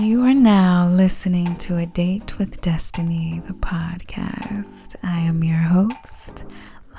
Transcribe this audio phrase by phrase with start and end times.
[0.00, 4.94] You are now listening to A Date with Destiny, the podcast.
[5.02, 6.44] I am your host,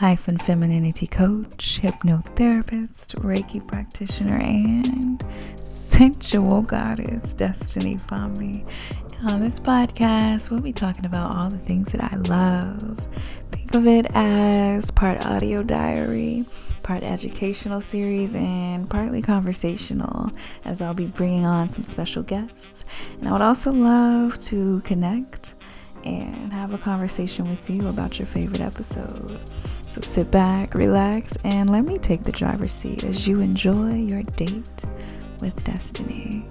[0.01, 5.23] life and femininity coach, hypnotherapist, Reiki practitioner, and
[5.61, 8.69] sensual goddess, Destiny Fomby.
[9.29, 12.99] On this podcast, we'll be talking about all the things that I love.
[13.53, 16.45] Think of it as part audio diary
[16.89, 20.31] part educational series and partly conversational,
[20.65, 22.83] as I'll be bringing on some special guests.
[23.19, 25.53] And I would also love to connect
[26.03, 29.39] and have a conversation with you about your favorite episode.
[29.87, 34.23] So sit back, relax, and let me take the driver's seat as you enjoy your
[34.23, 34.85] date
[35.41, 36.47] with destiny.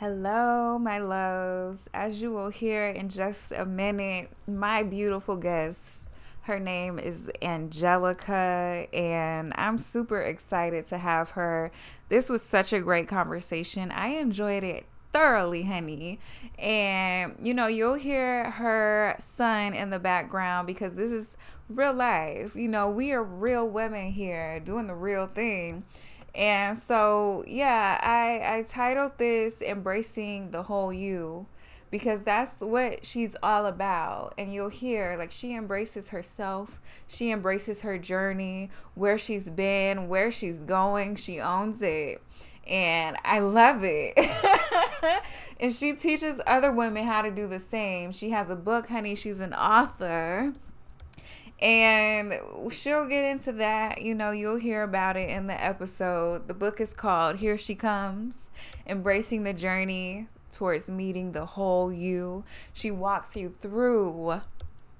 [0.00, 1.86] Hello, my loves.
[1.92, 6.08] As you will hear in just a minute, my beautiful guest.
[6.44, 11.70] Her name is Angelica, and I'm super excited to have her.
[12.08, 13.90] This was such a great conversation.
[13.90, 16.18] I enjoyed it thoroughly, honey.
[16.58, 21.36] And you know, you'll hear her son in the background because this is
[21.68, 22.56] real life.
[22.56, 25.84] You know, we are real women here doing the real thing.
[26.34, 31.46] And so, yeah, I I titled this "Embracing the Whole You"
[31.90, 34.34] because that's what she's all about.
[34.38, 40.30] And you'll hear like she embraces herself, she embraces her journey, where she's been, where
[40.30, 41.16] she's going.
[41.16, 42.22] She owns it.
[42.66, 44.16] And I love it.
[45.60, 48.12] and she teaches other women how to do the same.
[48.12, 49.16] She has a book, honey.
[49.16, 50.54] She's an author
[51.62, 52.32] and
[52.70, 54.02] she'll get into that.
[54.02, 56.48] You know, you'll hear about it in the episode.
[56.48, 58.50] The book is called Here She Comes
[58.86, 62.44] Embracing the Journey Towards Meeting the Whole You.
[62.72, 64.40] She walks you through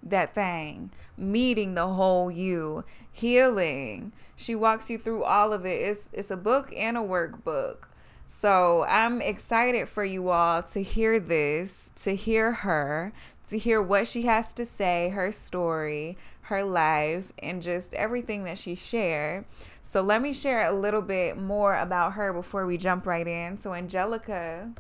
[0.03, 4.13] that thing, meeting the whole you, healing.
[4.37, 5.81] She walks you through all of it.
[5.81, 7.89] It's it's a book and a workbook.
[8.27, 13.13] So I'm excited for you all to hear this, to hear her,
[13.49, 16.17] to hear what she has to say, her story,
[16.51, 19.45] her life, and just everything that she shared.
[19.83, 23.57] So let me share a little bit more about her before we jump right in.
[23.59, 24.71] So Angelica,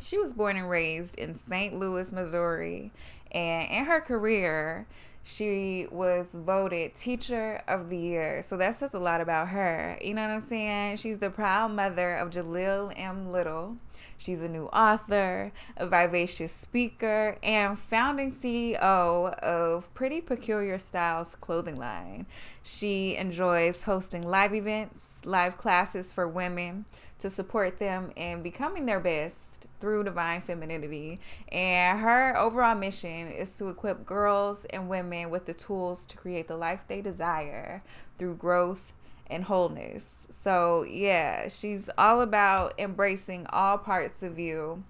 [0.00, 1.74] she was born and raised in St.
[1.78, 2.92] Louis, Missouri,
[3.32, 4.86] and in her career,
[5.22, 8.42] she was voted Teacher of the Year.
[8.42, 9.98] So that says a lot about her.
[10.00, 10.96] You know what I'm saying?
[10.96, 13.30] She's the proud mother of Jahlil M.
[13.30, 13.76] Little.
[14.16, 18.78] She's a new author, a vivacious speaker, and founding CEO
[19.38, 22.26] of Pretty Peculiar Styles clothing line.
[22.62, 26.84] She enjoys hosting live events, live classes for women
[27.18, 31.18] to support them in becoming their best through divine femininity.
[31.50, 36.48] And her overall mission is to equip girls and women with the tools to create
[36.48, 37.82] the life they desire
[38.18, 38.92] through growth
[39.30, 40.26] and wholeness.
[40.30, 44.84] So, yeah, she's all about embracing all parts of you.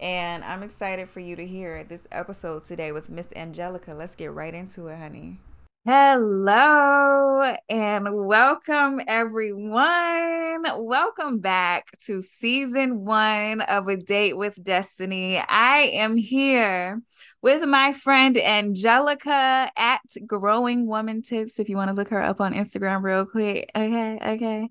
[0.00, 3.94] And I'm excited for you to hear this episode today with Miss Angelica.
[3.94, 5.38] Let's get right into it, honey.
[5.86, 10.64] Hello and welcome everyone.
[10.82, 15.38] Welcome back to season one of A Date with Destiny.
[15.46, 17.02] I am here
[17.44, 21.60] with my friend Angelica at Growing Woman Tips.
[21.60, 23.70] If you want to look her up on Instagram real quick.
[23.76, 24.70] Okay, okay.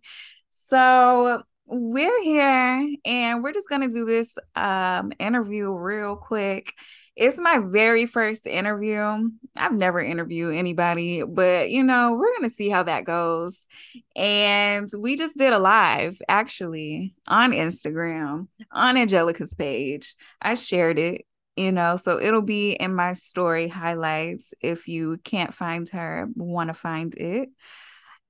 [0.69, 6.73] So we're here and we're just gonna do this um interview real quick
[7.15, 9.29] it's my very first interview.
[9.55, 13.67] I've never interviewed anybody, but you know, we're going to see how that goes.
[14.15, 20.15] And we just did a live actually on Instagram on Angelica's page.
[20.41, 21.25] I shared it,
[21.55, 26.69] you know, so it'll be in my story highlights if you can't find her, want
[26.69, 27.49] to find it.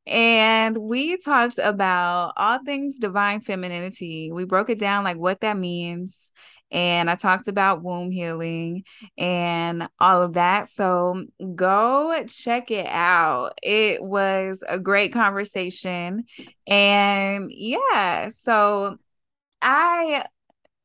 [0.06, 4.32] And we talked about all things divine femininity.
[4.34, 6.32] We broke it down like what that means
[6.74, 8.84] and I talked about womb healing
[9.16, 10.68] and all of that.
[10.70, 11.24] So
[11.54, 13.60] go check it out.
[13.62, 16.26] It was a great conversation.
[16.66, 18.98] And yeah, so
[19.62, 20.26] I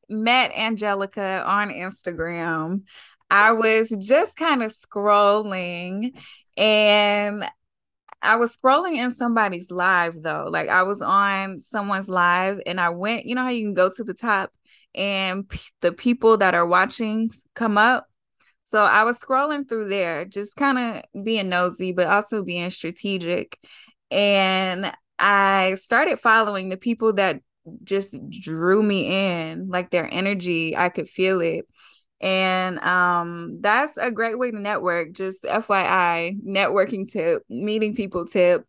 [0.09, 2.83] met Angelica on Instagram.
[3.29, 6.13] I was just kind of scrolling
[6.57, 7.45] and
[8.21, 10.47] I was scrolling in somebody's live though.
[10.49, 13.89] Like I was on someone's live and I went, you know how you can go
[13.89, 14.51] to the top
[14.95, 18.07] and p- the people that are watching come up.
[18.63, 23.57] So I was scrolling through there, just kind of being nosy, but also being strategic.
[24.11, 27.41] And I started following the people that
[27.83, 29.07] just drew me
[29.49, 31.65] in, like their energy, I could feel it.
[32.21, 38.65] And um that's a great way to network, just FYI, networking tip, meeting people tip.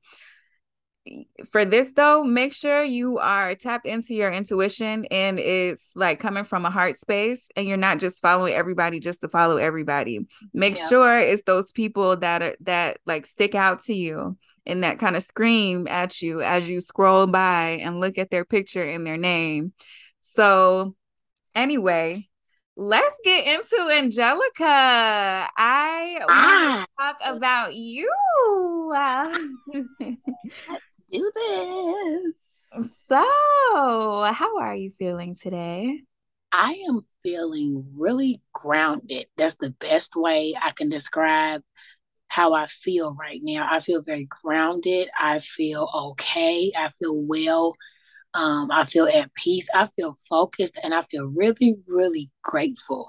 [1.51, 6.45] for this though, make sure you are tapped into your intuition and it's like coming
[6.45, 10.21] from a heart space and you're not just following everybody just to follow everybody.
[10.55, 10.89] Make yeah.
[10.89, 15.17] sure it's those people that are that like stick out to you and that kind
[15.17, 19.17] of scream at you as you scroll by and look at their picture and their
[19.17, 19.73] name.
[20.21, 20.95] So
[21.55, 22.29] anyway,
[22.77, 24.65] let's get into Angelica.
[24.65, 26.87] I ah.
[26.99, 28.11] want to talk about you.
[30.69, 32.71] let's do this.
[32.87, 33.23] So,
[34.33, 36.03] how are you feeling today?
[36.53, 39.27] I am feeling really grounded.
[39.37, 41.63] That's the best way I can describe
[42.31, 43.69] how I feel right now.
[43.69, 45.11] I feel very grounded.
[45.19, 46.71] I feel okay.
[46.79, 47.75] I feel well.
[48.35, 49.69] Um, I feel at peace.
[49.75, 53.09] I feel focused and I feel really, really grateful.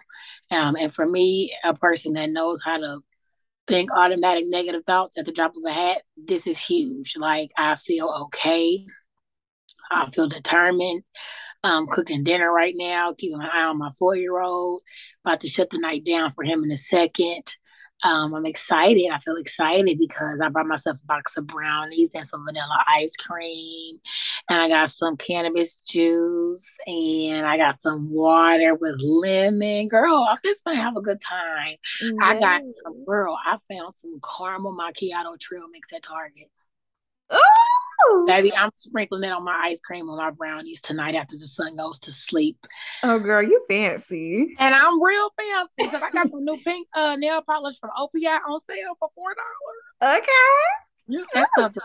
[0.50, 3.02] Um, and for me, a person that knows how to
[3.68, 7.14] think automatic negative thoughts at the drop of a hat, this is huge.
[7.16, 8.84] Like, I feel okay.
[9.92, 11.04] I feel determined.
[11.64, 14.82] I'm cooking dinner right now, keeping an eye on my four year old,
[15.24, 17.44] about to shut the night down for him in a second.
[18.04, 19.10] Um, I'm excited.
[19.12, 23.16] I feel excited because I brought myself a box of brownies and some vanilla ice
[23.16, 23.98] cream,
[24.50, 29.88] and I got some cannabis juice, and I got some water with lemon.
[29.88, 31.76] Girl, I'm just gonna have a good time.
[32.02, 32.14] Yes.
[32.22, 33.38] I got some girl.
[33.46, 36.50] I found some caramel macchiato trail mix at Target.
[37.34, 38.26] Ooh.
[38.26, 41.76] Baby, I'm sprinkling it on my ice cream on my brownies tonight after the sun
[41.76, 42.66] goes to sleep.
[43.04, 44.56] Oh, girl, you fancy.
[44.58, 48.40] And I'm real fancy because I got some new pink uh, nail polish from OPI
[48.48, 50.20] on sale for four dollars.
[50.20, 50.32] Okay.
[51.08, 51.76] Yeah, that's not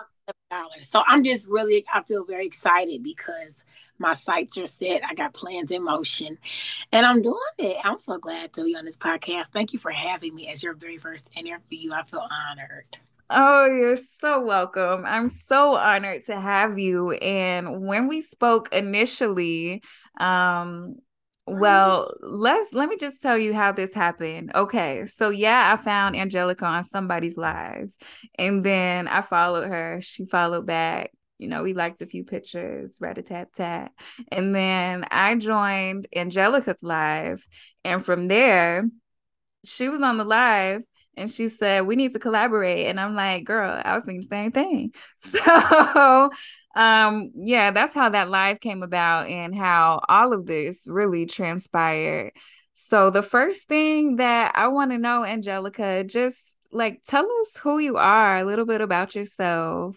[0.50, 0.88] dollars.
[0.88, 3.64] So I'm just really, I feel very excited because
[3.98, 5.02] my sights are set.
[5.04, 6.38] I got plans in motion,
[6.93, 7.78] and I'm doing it.
[7.84, 9.48] I'm so glad to be on this podcast.
[9.48, 11.93] Thank you for having me as your very first interview.
[11.93, 12.98] I feel honored.
[13.28, 15.05] Oh, you're so welcome.
[15.05, 17.12] I'm so honored to have you.
[17.12, 19.82] And when we spoke initially,
[20.20, 20.96] um,
[21.49, 24.52] well, let's let me just tell you how this happened.
[24.55, 27.93] Okay, so yeah, I found Angelica on somebody's live,
[28.37, 30.00] and then I followed her.
[30.02, 31.11] She followed back.
[31.38, 33.93] You know, we liked a few pictures, rat a tat tat,
[34.32, 37.46] and then I joined Angelica's live,
[37.84, 38.88] and from there,
[39.64, 40.82] she was on the live
[41.16, 42.86] and she said we need to collaborate.
[42.86, 44.92] And i'm like girl i was thinking the same thing.
[45.20, 46.30] So
[46.76, 52.32] um yeah that's how that live came about and how all of this really transpired.
[52.74, 57.78] So the first thing that i want to know angelica just like tell us who
[57.78, 59.96] you are a little bit about yourself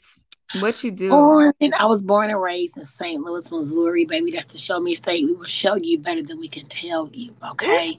[0.61, 4.47] what you do born, i was born and raised in st louis missouri baby that's
[4.47, 5.25] the show me state.
[5.25, 7.97] We will show you better than we can tell you okay?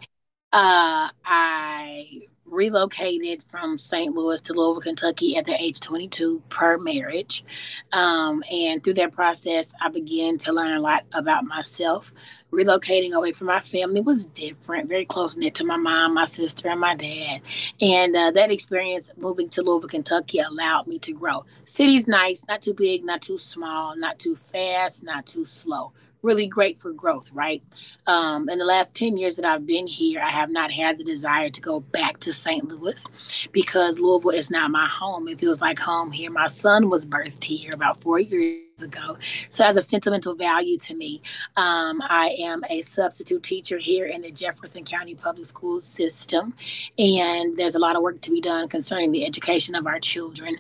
[0.52, 2.06] Uh i
[2.50, 4.14] relocated from St.
[4.14, 7.44] Louis to Louisville, Kentucky at the age 22 per marriage.
[7.92, 12.12] Um, and through that process, I began to learn a lot about myself.
[12.52, 16.68] Relocating away from my family was different, very close knit to my mom, my sister,
[16.68, 17.40] and my dad.
[17.80, 21.44] And uh, that experience moving to Louisville, Kentucky allowed me to grow.
[21.64, 26.46] City's nice, not too big, not too small, not too fast, not too slow really
[26.46, 27.62] great for growth, right?
[28.06, 31.04] Um, in the last 10 years that I've been here, I have not had the
[31.04, 32.68] desire to go back to St.
[32.68, 33.06] Louis
[33.52, 35.28] because Louisville is not my home.
[35.28, 36.30] It feels like home here.
[36.30, 39.16] My son was birthed here about four years ago.
[39.50, 41.22] So, as a sentimental value to me,
[41.56, 46.54] um, I am a substitute teacher here in the Jefferson County Public Schools system.
[46.98, 50.56] And there's a lot of work to be done concerning the education of our children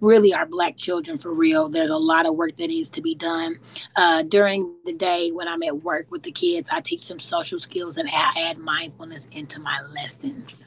[0.00, 3.14] really are black children for real there's a lot of work that needs to be
[3.14, 3.58] done
[3.96, 7.60] uh, during the day when i'm at work with the kids i teach them social
[7.60, 10.66] skills and I add mindfulness into my lessons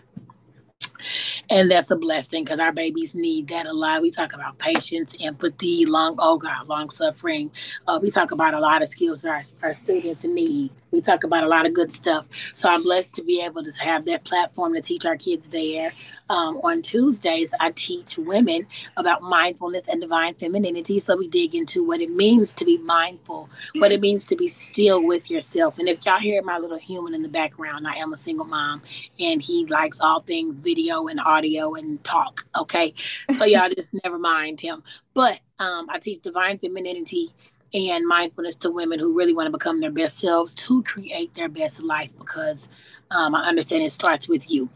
[1.50, 4.02] and that's a blessing because our babies need that a lot.
[4.02, 7.52] We talk about patience, empathy, long oh god, long suffering.
[7.88, 10.72] Uh, we talk about a lot of skills that our, our students need.
[10.94, 12.28] We talk about a lot of good stuff.
[12.54, 15.90] So I'm blessed to be able to have that platform to teach our kids there.
[16.30, 21.00] Um, on Tuesdays, I teach women about mindfulness and divine femininity.
[21.00, 24.48] So we dig into what it means to be mindful, what it means to be
[24.48, 25.80] still with yourself.
[25.80, 28.84] And if y'all hear my little human in the background, I am a single mom
[29.20, 32.46] and he likes all things video and audio and talk.
[32.56, 32.94] Okay.
[33.36, 34.84] So y'all just never mind him.
[35.16, 37.32] But um, I teach divine femininity
[37.74, 41.50] and mindfulness to women who really want to become their best selves to create their
[41.50, 42.70] best life because
[43.12, 44.70] um, I understand it starts with you.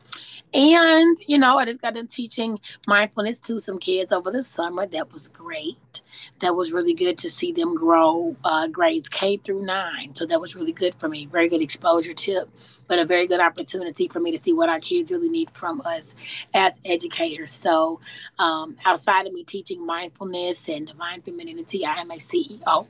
[0.57, 4.87] And, you know, I just got done teaching mindfulness to some kids over the summer.
[4.87, 6.01] That was great.
[6.39, 10.15] That was really good to see them grow uh, grades K through nine.
[10.15, 11.27] So that was really good for me.
[11.27, 12.49] Very good exposure tip,
[12.87, 15.81] but a very good opportunity for me to see what our kids really need from
[15.85, 16.15] us
[16.55, 17.51] as educators.
[17.51, 18.01] So
[18.39, 22.87] um, outside of me teaching mindfulness and divine femininity, I am a CEO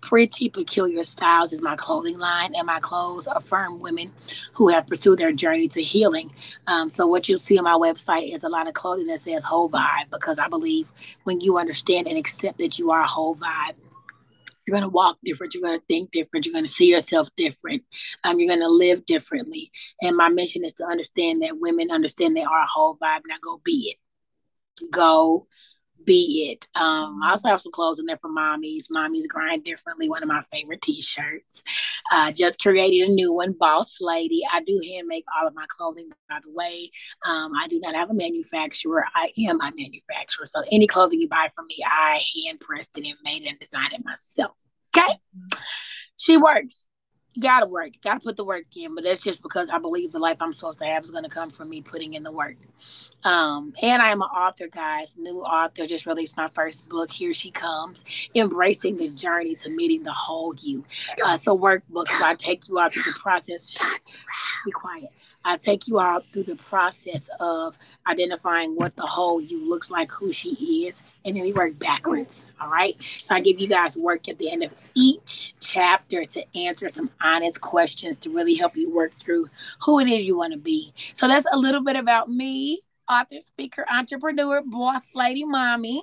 [0.00, 4.12] Pretty Peculiar Styles is my clothing line, and my clothes affirm women
[4.52, 6.32] who have pursued their journey to healing.
[6.66, 9.44] Um, so, what you'll see on my website is a lot of clothing that says
[9.44, 10.90] whole vibe because I believe
[11.24, 13.74] when you understand and accept that you are a whole vibe,
[14.66, 17.28] you're going to walk different, you're going to think different, you're going to see yourself
[17.36, 17.82] different,
[18.24, 19.70] um, you're going to live differently.
[20.00, 23.20] And my mission is to understand that women understand they are a whole vibe.
[23.26, 24.90] Now, go be it.
[24.90, 25.46] Go
[26.04, 26.66] be it.
[26.80, 28.90] Um, I also have some clothes in there for mommies.
[28.90, 30.08] Mommies grind differently.
[30.08, 31.62] One of my favorite t-shirts.
[32.12, 34.42] Uh, just created a new one, Boss Lady.
[34.52, 36.90] I do hand make all of my clothing, by the way.
[37.26, 39.04] Um, I do not have a manufacturer.
[39.14, 40.46] I am my manufacturer.
[40.46, 43.58] So any clothing you buy from me, I hand pressed it and made it and
[43.58, 44.56] designed it myself.
[44.96, 45.20] Okay.
[46.16, 46.89] She works
[47.40, 48.94] gotta work, gotta put the work in.
[48.94, 51.50] But that's just because I believe the life I'm supposed to have is gonna come
[51.50, 52.56] from me putting in the work.
[53.24, 55.14] Um, and I am an author, guys.
[55.18, 57.10] New author just released my first book.
[57.10, 58.04] Here she comes,
[58.34, 60.84] embracing the journey to meeting the whole you.
[61.26, 62.08] Uh, a workbook.
[62.08, 63.76] So I take you out through the process.
[64.64, 65.10] Be quiet.
[65.44, 70.10] I take you out through the process of identifying what the whole you looks like,
[70.10, 72.46] who she is, and then we work backwards.
[72.60, 72.94] All right.
[73.18, 77.10] So I give you guys work at the end of each chapter to answer some
[77.22, 79.48] honest questions to really help you work through
[79.82, 80.92] who it is you want to be.
[81.14, 86.02] So that's a little bit about me, author, speaker, entrepreneur, boss lady, mommy.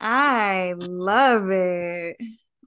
[0.00, 2.16] I love it.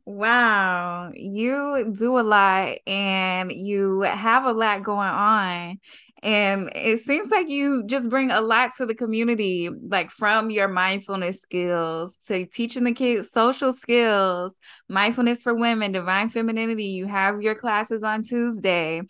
[0.06, 5.80] Wow, you do a lot and you have a lot going on.
[6.22, 10.68] And it seems like you just bring a lot to the community, like from your
[10.68, 14.54] mindfulness skills to teaching the kids social skills,
[14.90, 16.86] mindfulness for women, divine femininity.
[16.86, 19.02] You have your classes on Tuesday.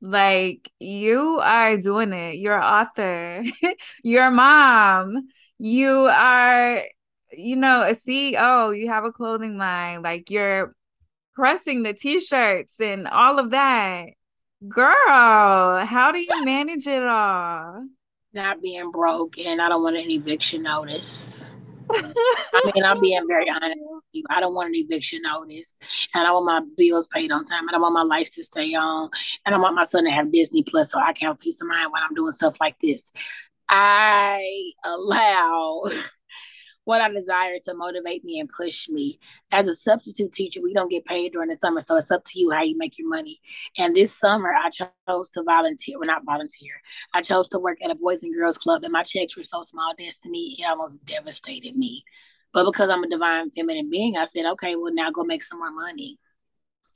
[0.00, 2.36] Like you are doing it.
[2.36, 3.42] You're an author,
[4.02, 5.28] you're a mom,
[5.58, 6.82] you are
[7.38, 10.74] you know, a CEO, you have a clothing line, like you're
[11.34, 14.06] pressing the t-shirts and all of that.
[14.68, 17.84] Girl, how do you manage it all?
[18.32, 21.44] Not being broke and I don't want an eviction notice.
[21.90, 24.24] I mean, I'm being very honest with you.
[24.30, 25.78] I don't want an eviction notice.
[26.14, 27.66] And I want my bills paid on time.
[27.68, 29.10] And I want my life to stay on.
[29.46, 31.68] And I want my son to have Disney Plus so I can have peace of
[31.68, 33.12] mind when I'm doing stuff like this.
[33.68, 35.84] I allow
[36.88, 39.18] what I desire to motivate me and push me.
[39.52, 42.40] As a substitute teacher, we don't get paid during the summer, so it's up to
[42.40, 43.42] you how you make your money.
[43.76, 46.72] And this summer, I chose to volunteer, well, not volunteer.
[47.12, 49.60] I chose to work at a Boys and Girls Club, and my checks were so
[49.60, 52.04] small, Destiny, it almost devastated me.
[52.54, 55.58] But because I'm a divine feminine being, I said, okay, well, now go make some
[55.58, 56.18] more money.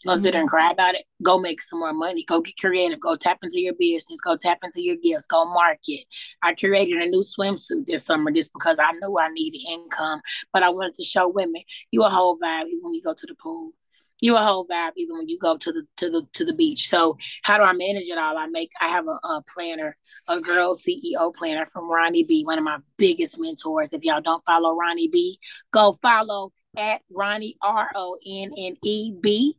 [0.06, 1.04] Go sit there and cry about it.
[1.22, 2.24] Go make some more money.
[2.24, 2.98] Go get creative.
[3.00, 4.20] Go tap into your business.
[4.20, 5.26] Go tap into your gifts.
[5.26, 6.00] Go market.
[6.42, 10.20] I created a new swimsuit this summer just because I knew I needed income,
[10.52, 13.26] but I wanted to show women you a whole vibe even when you go to
[13.26, 13.72] the pool.
[14.20, 16.88] You a whole vibe even when you go to the to the to the beach.
[16.88, 18.38] So how do I manage it all?
[18.38, 19.96] I make I have a, a planner,
[20.28, 23.92] a girl CEO planner from Ronnie B, one of my biggest mentors.
[23.92, 25.38] If y'all don't follow Ronnie B,
[25.72, 29.54] go follow at Ronnie R O N N E B.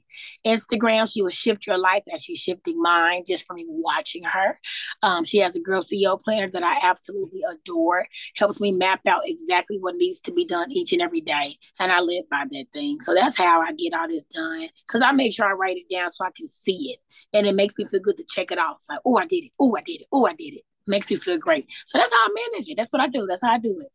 [0.46, 4.60] Instagram, she will shift your life as she's shifting mine just from watching her.
[5.02, 8.08] Um, she has a girl CEO planner that I absolutely adore.
[8.36, 11.92] Helps me map out exactly what needs to be done each and every day, and
[11.92, 13.00] I live by that thing.
[13.02, 15.94] So that's how I get all this done because I make sure I write it
[15.94, 17.00] down so I can see it,
[17.36, 18.78] and it makes me feel good to check it off.
[18.78, 19.52] It's like, oh, I did it.
[19.60, 20.08] Oh, I did it.
[20.12, 20.64] Oh, I did it.
[20.86, 21.68] Makes me feel great.
[21.86, 22.76] So that's how I manage it.
[22.78, 23.26] That's what I do.
[23.26, 23.88] That's how I do it.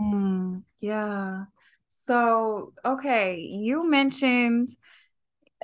[0.00, 1.44] Mm, yeah.
[2.06, 4.68] So, okay, you mentioned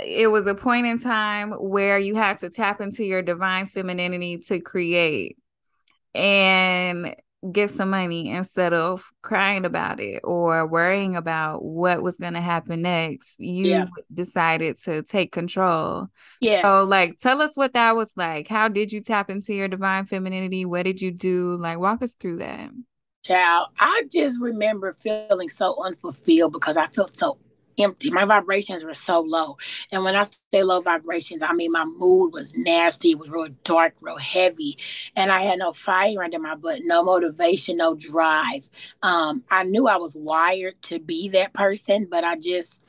[0.04, 4.38] it was a point in time where you had to tap into your divine femininity
[4.38, 5.36] to create
[6.14, 7.14] and
[7.52, 12.40] get some money instead of crying about it or worrying about what was going to
[12.40, 13.38] happen next.
[13.38, 13.86] You yeah.
[14.12, 16.08] decided to take control.
[16.40, 16.62] Yeah.
[16.62, 18.48] So, like, tell us what that was like.
[18.48, 20.64] How did you tap into your divine femininity?
[20.64, 21.56] What did you do?
[21.56, 22.70] Like, walk us through that
[23.22, 27.38] child, I just remember feeling so unfulfilled because I felt so
[27.78, 28.10] empty.
[28.10, 29.56] My vibrations were so low.
[29.90, 33.12] And when I say low vibrations, I mean my mood was nasty.
[33.12, 34.78] It was real dark, real heavy.
[35.16, 38.68] And I had no fire under my butt, no motivation, no drive.
[39.02, 42.82] Um, I knew I was wired to be that person, but I just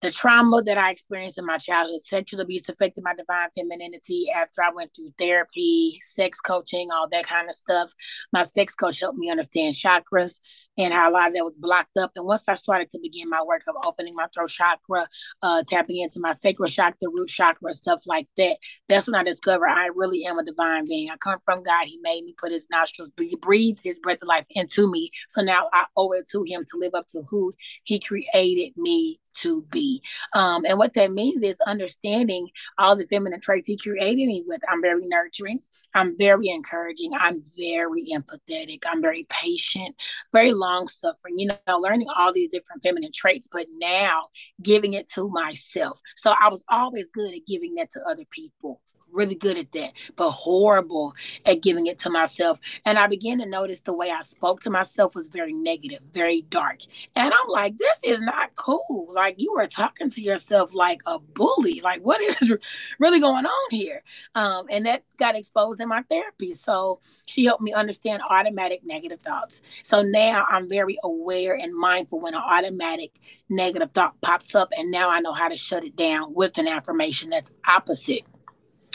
[0.00, 4.62] the trauma that I experienced in my childhood, sexual abuse affected my divine femininity after
[4.62, 7.92] I went through therapy, sex coaching, all that kind of stuff.
[8.32, 10.40] My sex coach helped me understand chakras
[10.76, 12.12] and how a lot of that was blocked up.
[12.14, 15.08] And once I started to begin my work of opening my throat chakra,
[15.42, 19.68] uh, tapping into my sacral chakra, root chakra, stuff like that, that's when I discovered
[19.68, 21.10] I really am a divine being.
[21.10, 21.86] I come from God.
[21.86, 25.10] He made me put his nostrils, he breathed his breath of life into me.
[25.28, 27.52] So now I owe it to him to live up to who
[27.82, 30.02] he created me to be.
[30.34, 34.60] Um, and what that means is understanding all the feminine traits he created me with.
[34.68, 35.60] I'm very nurturing.
[35.94, 37.12] I'm very encouraging.
[37.18, 38.82] I'm very empathetic.
[38.86, 39.96] I'm very patient,
[40.32, 44.28] very long suffering, you know, learning all these different feminine traits, but now
[44.62, 46.00] giving it to myself.
[46.16, 48.80] So I was always good at giving that to other people
[49.12, 51.14] really good at that, but horrible
[51.46, 52.60] at giving it to myself.
[52.84, 56.42] And I began to notice the way I spoke to myself was very negative, very
[56.42, 56.80] dark.
[57.16, 59.10] And I'm like, this is not cool.
[59.12, 61.80] Like you were talking to yourself like a bully.
[61.80, 62.54] Like what is
[62.98, 64.02] really going on here?
[64.34, 66.52] Um, and that got exposed in my therapy.
[66.52, 69.62] So she helped me understand automatic negative thoughts.
[69.82, 73.12] So now I'm very aware and mindful when an automatic
[73.48, 74.68] negative thought pops up.
[74.76, 78.22] And now I know how to shut it down with an affirmation that's opposite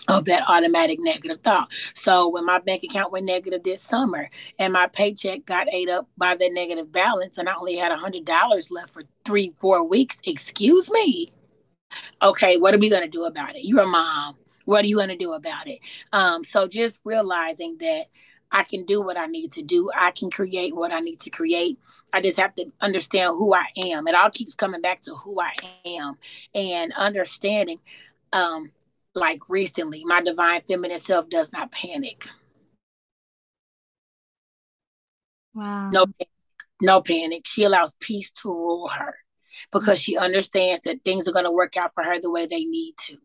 [0.07, 1.71] of that automatic negative thought.
[1.93, 4.29] So when my bank account went negative this summer
[4.59, 7.97] and my paycheck got ate up by that negative balance and I only had a
[7.97, 11.31] hundred dollars left for three, four weeks, excuse me.
[12.21, 13.65] Okay, what are we gonna do about it?
[13.65, 14.35] You're a mom.
[14.65, 15.79] What are you gonna do about it?
[16.11, 18.05] Um, so just realizing that
[18.51, 19.89] I can do what I need to do.
[19.95, 21.79] I can create what I need to create.
[22.13, 24.07] I just have to understand who I am.
[24.07, 25.53] It all keeps coming back to who I
[25.85, 26.17] am
[26.53, 27.79] and understanding
[28.31, 28.71] um,
[29.15, 32.27] like recently, my divine feminine self does not panic.
[35.53, 35.89] Wow.
[35.91, 36.05] No,
[36.81, 37.43] no panic.
[37.45, 39.15] She allows peace to rule her
[39.71, 42.65] because she understands that things are going to work out for her the way they
[42.65, 43.17] need to.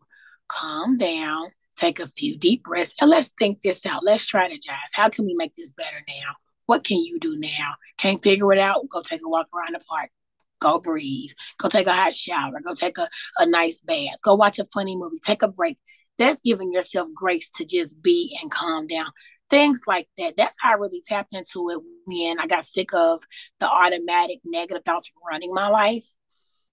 [0.47, 4.03] Calm down, take a few deep breaths, and let's think this out.
[4.03, 4.93] Let's strategize.
[4.93, 6.35] How can we make this better now?
[6.65, 7.75] What can you do now?
[7.97, 8.87] Can't figure it out?
[8.89, 10.11] Go take a walk around the park
[10.59, 14.59] go breathe, go take a hot shower, go take a, a nice bath, go watch
[14.59, 15.77] a funny movie, take a break.
[16.17, 19.07] That's giving yourself grace to just be and calm down.
[19.49, 20.35] Things like that.
[20.37, 23.23] That's how I really tapped into it when I got sick of
[23.59, 26.05] the automatic negative thoughts running my life.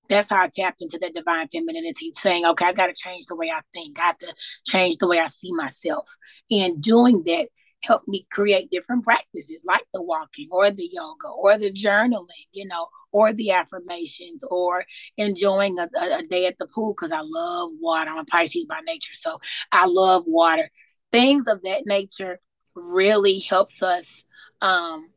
[0.09, 3.37] That's how I tapped into that divine femininity, saying, okay, I got to change the
[3.37, 3.99] way I think.
[3.99, 4.35] I have to
[4.67, 6.09] change the way I see myself.
[6.51, 7.49] And doing that
[7.83, 12.67] helped me create different practices like the walking or the yoga or the journaling, you
[12.67, 14.85] know, or the affirmations or
[15.17, 18.11] enjoying a, a, a day at the pool because I love water.
[18.11, 19.41] I'm a Pisces by nature, so
[19.73, 20.71] I love water.
[21.12, 22.41] Things of that nature
[22.75, 24.25] really helps us
[24.61, 25.11] um,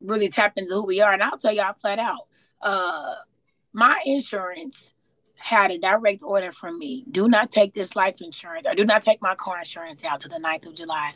[0.00, 1.12] really tap into who we are.
[1.12, 2.26] And I'll tell y'all flat out,
[2.62, 3.14] uh,
[3.72, 4.90] my insurance
[5.36, 9.02] had a direct order from me do not take this life insurance or do not
[9.02, 11.12] take my car insurance out to the 9th of July.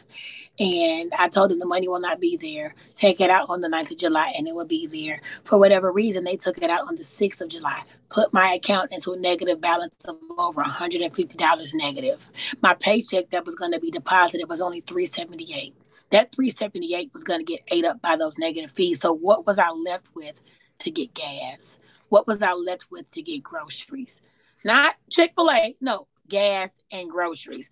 [0.58, 2.74] And I told them the money will not be there.
[2.94, 5.20] Take it out on the 9th of July and it will be there.
[5.42, 7.82] For whatever reason, they took it out on the 6th of July.
[8.10, 12.28] Put my account into a negative balance of over $150 negative.
[12.60, 15.74] My paycheck that was going to be deposited was only 378
[16.10, 19.00] that 378 was going to get ate up by those negative fees.
[19.00, 20.40] So what was I left with
[20.80, 21.78] to get gas?
[22.10, 24.20] What was I left with to get groceries?
[24.64, 27.70] Not Chick fil A, no, gas and groceries.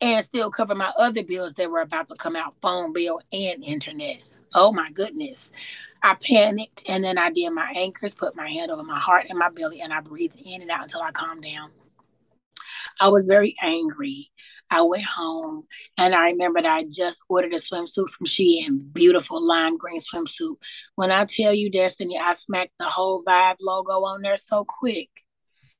[0.00, 3.64] And still cover my other bills that were about to come out phone bill and
[3.64, 4.18] internet.
[4.54, 5.52] Oh my goodness.
[6.02, 9.38] I panicked and then I did my anchors, put my hand over my heart and
[9.38, 11.70] my belly, and I breathed in and out until I calmed down.
[13.00, 14.30] I was very angry.
[14.70, 15.66] I went home
[15.98, 20.56] and I remembered I just ordered a swimsuit from Shein, beautiful lime green swimsuit.
[20.96, 25.10] When I tell you, Destiny, I smacked the whole Vibe logo on there so quick.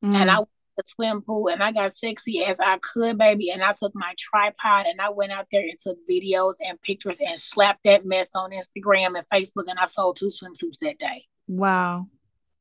[0.05, 0.15] Mm.
[0.15, 3.51] And I went to the swim pool and I got sexy as I could, baby.
[3.51, 7.21] And I took my tripod and I went out there and took videos and pictures
[7.21, 9.65] and slapped that mess on Instagram and Facebook.
[9.67, 11.25] And I sold two swimsuits that day.
[11.49, 12.09] Wow.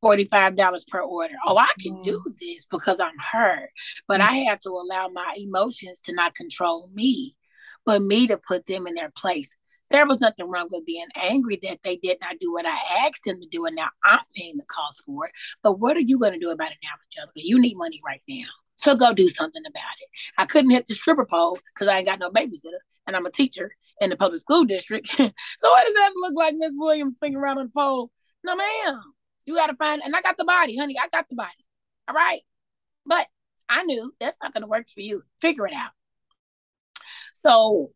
[0.04, 1.34] $45 per order.
[1.46, 2.04] Oh, I can mm.
[2.04, 3.70] do this because I'm her.
[4.08, 4.30] But mm.
[4.30, 7.36] I had to allow my emotions to not control me,
[7.86, 9.56] but me to put them in their place.
[9.90, 13.26] There was nothing wrong with being angry that they did not do what I asked
[13.26, 15.32] them to do, and now I'm paying the cost for it.
[15.62, 17.32] But what are you going to do about it now, Angelica?
[17.36, 18.48] You need money right now.
[18.76, 20.10] So go do something about it.
[20.38, 23.32] I couldn't hit the stripper pole because I ain't got no babysitter, and I'm a
[23.32, 25.08] teacher in the public school district.
[25.10, 28.10] so what does that look like, Miss Williams, spinning around on the pole?
[28.44, 29.02] No, ma'am.
[29.46, 30.96] You got to find, and I got the body, honey.
[30.98, 31.52] I got the body.
[32.08, 32.42] All right.
[33.06, 33.28] But
[33.70, 35.24] I knew that's not to work for you.
[35.42, 35.92] Figure it out.
[37.34, 37.92] So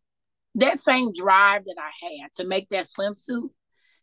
[0.55, 3.49] that same drive that I had to make that swimsuit,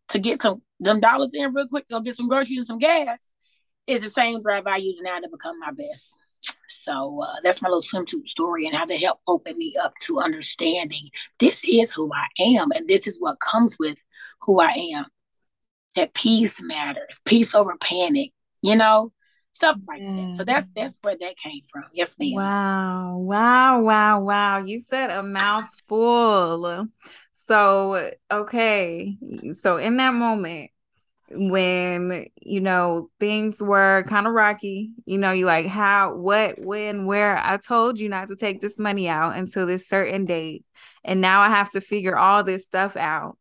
[0.09, 2.79] to get some them dollars in real quick, to go get some groceries and some
[2.79, 3.33] gas,
[3.87, 6.17] is the same drive I use now to become my best.
[6.69, 10.21] So uh, that's my little swimsuit story and how to help open me up to
[10.21, 14.03] understanding this is who I am and this is what comes with
[14.43, 15.07] who I am.
[15.97, 19.13] That peace matters, peace over panic, you know,
[19.53, 20.37] stuff like that.
[20.37, 20.75] So that's mm.
[20.75, 21.85] that's where that came from.
[21.93, 22.33] Yes, ma'am.
[22.35, 24.59] Wow, wow, wow, wow.
[24.59, 26.89] You said a mouthful.
[27.33, 29.17] So okay,
[29.55, 30.71] so in that moment,
[31.31, 37.07] when you know things were kind of rocky you know you like how what when
[37.07, 40.65] where i told you not to take this money out until this certain date
[41.03, 43.39] and now i have to figure all this stuff out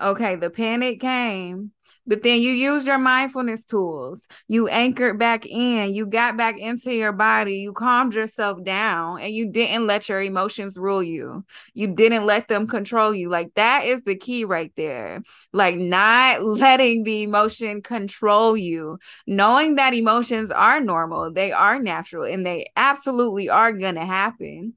[0.00, 1.70] okay the panic came
[2.06, 4.26] but then you used your mindfulness tools.
[4.48, 9.32] You anchored back in, you got back into your body, you calmed yourself down, and
[9.32, 11.44] you didn't let your emotions rule you.
[11.74, 13.28] You didn't let them control you.
[13.28, 15.22] Like that is the key right there.
[15.52, 22.24] Like not letting the emotion control you, knowing that emotions are normal, they are natural,
[22.24, 24.74] and they absolutely are going to happen.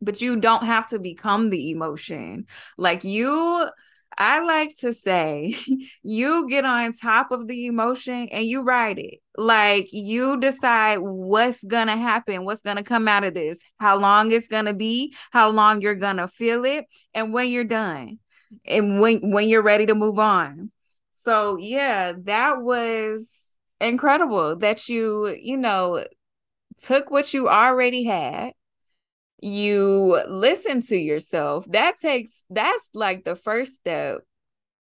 [0.00, 2.46] But you don't have to become the emotion.
[2.76, 3.68] Like you
[4.18, 5.56] I like to say
[6.02, 9.20] you get on top of the emotion and you ride it.
[9.36, 13.98] Like you decide what's going to happen, what's going to come out of this, how
[13.98, 17.64] long it's going to be, how long you're going to feel it, and when you're
[17.64, 18.18] done
[18.64, 20.70] and when when you're ready to move on.
[21.12, 23.40] So, yeah, that was
[23.80, 26.04] incredible that you, you know,
[26.78, 28.52] took what you already had
[29.44, 34.20] you listen to yourself that takes that's like the first step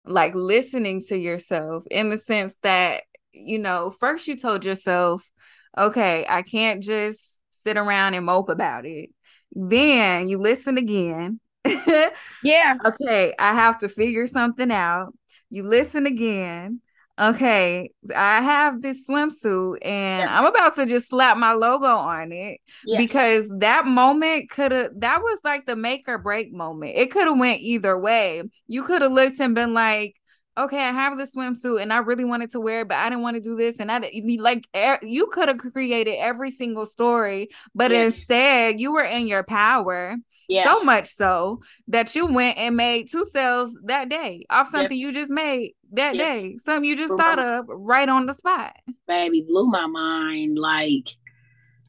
[0.06, 3.02] like listening to yourself in the sense that
[3.34, 5.30] you know first you told yourself
[5.78, 9.10] okay i can't just sit around and mope about it.
[9.54, 11.40] Then you listen again.
[12.44, 12.76] Yeah.
[12.86, 15.14] Okay i have to figure something out.
[15.50, 16.82] You listen again
[17.22, 20.40] okay, I have this swimsuit and yeah.
[20.40, 22.98] I'm about to just slap my logo on it yeah.
[22.98, 26.94] because that moment could have that was like the make or break moment.
[26.96, 28.44] It could have went either way.
[28.68, 30.16] You could have looked and been like,
[30.58, 33.24] okay, I have this swimsuit and I really wanted to wear it, but I didn't
[33.24, 33.80] want to do this.
[33.80, 34.00] And I
[34.40, 34.68] like
[35.02, 38.18] you could have created every single story, but yes.
[38.18, 40.16] instead you were in your power.
[40.50, 40.66] Yeah.
[40.66, 45.02] So much so that you went and made two sales that day off something yep.
[45.02, 46.26] you just made that yep.
[46.26, 46.58] day.
[46.58, 48.76] Something you just blew thought my, of right on the spot.
[49.08, 50.58] Baby, blew my mind.
[50.60, 51.08] Like,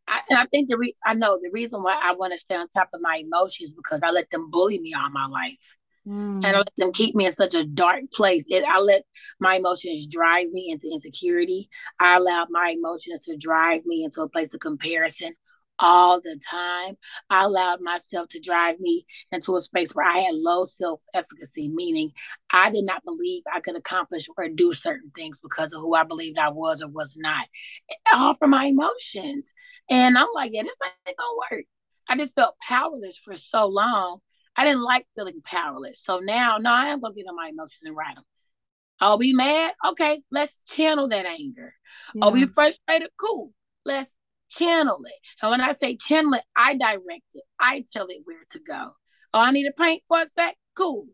[0.08, 2.70] I, I think the re- I know the reason why I want to stay on
[2.70, 5.78] top of my emotions because I let them bully me all my life.
[6.08, 6.46] Mm.
[6.46, 8.46] And I let them keep me in such a dark place.
[8.48, 9.04] It, I let
[9.40, 11.70] my emotions drive me into insecurity.
[12.00, 15.34] I allowed my emotions to drive me into a place of comparison
[15.80, 16.98] all the time.
[17.30, 21.70] I allowed myself to drive me into a space where I had low self efficacy,
[21.70, 22.12] meaning
[22.52, 26.04] I did not believe I could accomplish or do certain things because of who I
[26.04, 27.48] believed I was or was not,
[28.14, 29.54] all from my emotions.
[29.90, 31.66] And I'm like, yeah, this ain't gonna work.
[32.10, 34.20] I just felt powerless for so long.
[34.58, 36.02] I didn't like feeling powerless.
[36.02, 38.24] So now, no, I am gonna get on my emotions and ride them.
[39.00, 39.74] I'll oh, be mad.
[39.86, 41.72] Okay, let's channel that anger.
[42.16, 42.26] Yeah.
[42.26, 43.10] I'll be frustrated.
[43.18, 43.54] Cool.
[43.86, 44.16] Let's
[44.50, 45.14] channel it.
[45.42, 47.44] And when I say channel it, I direct it.
[47.60, 48.92] I tell it where to go.
[49.34, 50.56] Oh, I need to paint for a sec.
[50.76, 51.06] Cool.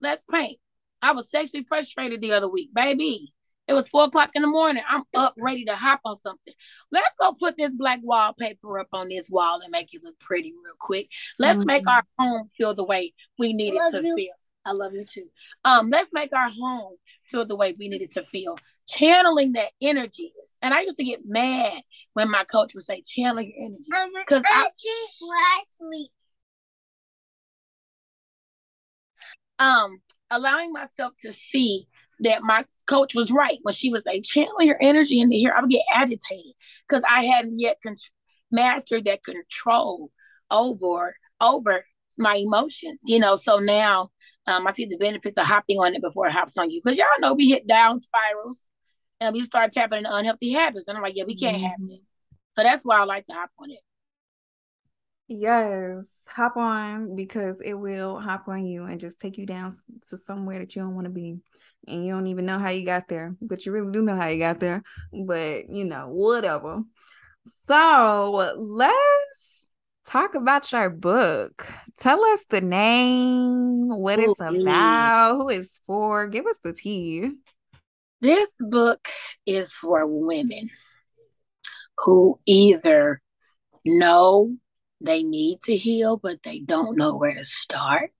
[0.00, 0.58] Let's paint.
[1.02, 3.34] I was sexually frustrated the other week, baby.
[3.68, 4.82] It was four o'clock in the morning.
[4.88, 6.54] I'm up ready to hop on something.
[6.92, 10.52] Let's go put this black wallpaper up on this wall and make it look pretty
[10.52, 11.08] real quick.
[11.38, 11.66] Let's mm-hmm.
[11.66, 14.14] make our home feel the way we need it to you.
[14.14, 14.34] feel.
[14.64, 15.28] I love you too.
[15.64, 18.56] Um, let's make our home feel the way we need it to feel.
[18.88, 21.80] Channeling that energy and I used to get mad
[22.14, 23.84] when my coach would say, channel your energy.
[24.18, 24.68] Because I,
[29.60, 30.00] I um
[30.30, 31.86] allowing myself to see
[32.20, 35.54] that my coach was right when she was say, channel your energy into here.
[35.56, 36.52] I would get agitated
[36.88, 37.94] because I hadn't yet con-
[38.50, 40.10] mastered that control
[40.50, 41.84] over over
[42.18, 43.36] my emotions, you know.
[43.36, 44.10] So now
[44.46, 46.80] um, I see the benefits of hopping on it before it hops on you.
[46.82, 48.68] Because y'all know we hit down spirals
[49.20, 50.88] and we start tapping into unhealthy habits.
[50.88, 51.66] And I'm like, yeah, we can't mm-hmm.
[51.66, 52.00] have that.
[52.56, 53.80] So that's why I like to hop on it.
[55.28, 59.72] Yes, hop on because it will hop on you and just take you down
[60.08, 61.38] to somewhere that you don't want to be.
[61.88, 64.28] And you don't even know how you got there, but you really do know how
[64.28, 64.82] you got there.
[65.12, 66.82] But you know, whatever.
[67.66, 69.66] So let's
[70.04, 71.66] talk about your book.
[71.96, 76.28] Tell us the name, what it's about, who it's for.
[76.28, 77.32] Give us the tea.
[78.20, 79.08] This book
[79.44, 80.70] is for women
[81.98, 83.20] who either
[83.84, 84.56] know
[85.00, 88.12] they need to heal, but they don't know where to start.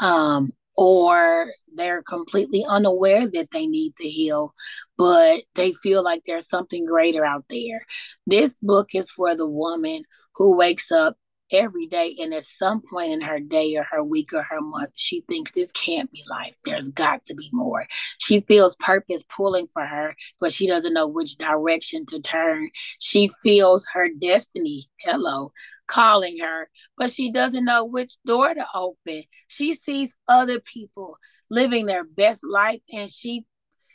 [0.00, 4.54] Um, or they're completely unaware that they need to heal,
[4.98, 7.80] but they feel like there's something greater out there.
[8.26, 10.02] This book is for the woman
[10.34, 11.16] who wakes up
[11.52, 14.90] every day and at some point in her day or her week or her month
[14.94, 16.54] she thinks this can't be life.
[16.64, 17.86] There's got to be more.
[18.18, 22.70] She feels purpose pulling for her but she doesn't know which direction to turn.
[23.00, 25.52] She feels her destiny hello
[25.86, 29.22] calling her but she doesn't know which door to open.
[29.48, 31.16] She sees other people
[31.48, 33.44] living their best life and she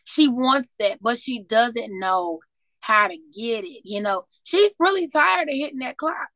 [0.05, 2.39] she wants that but she doesn't know
[2.79, 4.25] how to get it you know?
[4.43, 6.29] She's really tired of hitting that clock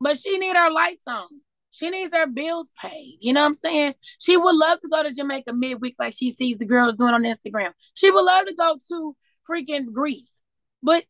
[0.00, 1.26] but she need her lights on.
[1.70, 3.18] She needs her bills paid.
[3.20, 3.94] You know what I'm saying?
[4.20, 7.22] She would love to go to Jamaica midweek like she sees the girls doing on
[7.24, 7.72] Instagram.
[7.94, 9.16] She would love to go to
[9.48, 10.42] freaking Greece.
[10.82, 11.04] But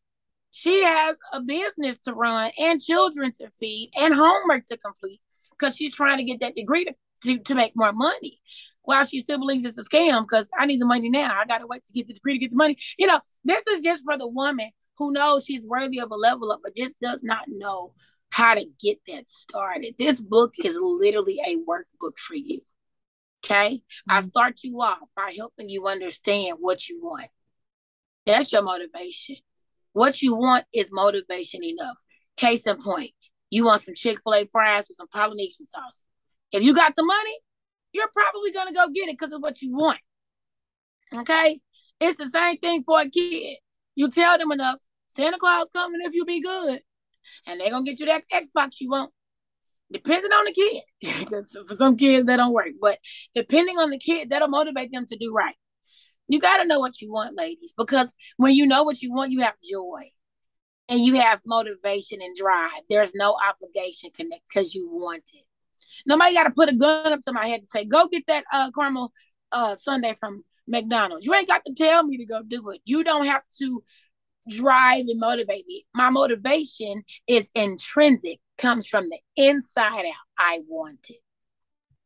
[0.51, 5.21] she has a business to run and children to feed and homework to complete
[5.51, 8.39] because she's trying to get that degree to, to, to make more money
[8.83, 11.35] while she still believes it's a scam because I need the money now.
[11.37, 12.77] I got to wait to get the degree to get the money.
[12.97, 16.51] You know, this is just for the woman who knows she's worthy of a level
[16.51, 17.93] up, but just does not know
[18.29, 19.95] how to get that started.
[19.97, 22.61] This book is literally a workbook for you.
[23.43, 23.75] Okay.
[23.75, 24.11] Mm-hmm.
[24.11, 27.27] I start you off by helping you understand what you want.
[28.25, 29.37] That's your motivation.
[29.93, 31.97] What you want is motivation enough.
[32.37, 33.11] Case in point,
[33.49, 36.05] you want some Chick fil A fries with some Polynesian sauce.
[36.51, 37.39] If you got the money,
[37.91, 39.99] you're probably going to go get it because of what you want.
[41.13, 41.59] Okay.
[41.99, 43.57] It's the same thing for a kid.
[43.95, 44.79] You tell them enough,
[45.15, 46.81] Santa Claus coming if you be good
[47.45, 49.11] and they're gonna get you that Xbox you want.
[49.91, 50.83] Depending on the kid,
[51.19, 52.99] because for some kids that don't work, but
[53.33, 55.55] depending on the kid, that'll motivate them to do right.
[56.27, 59.31] You got to know what you want, ladies, because when you know what you want,
[59.31, 60.03] you have joy
[60.87, 62.81] and you have motivation and drive.
[62.89, 65.45] There's no obligation connect because you want it.
[66.05, 68.43] Nobody got to put a gun up to my head to say, "Go get that
[68.51, 69.11] uh, caramel
[69.51, 72.81] uh, sundae from McDonald's." You ain't got to tell me to go do it.
[72.85, 73.83] You don't have to
[74.49, 75.85] drive and motivate me.
[75.93, 80.13] My motivation is intrinsic, comes from the inside out.
[80.37, 81.21] I want it.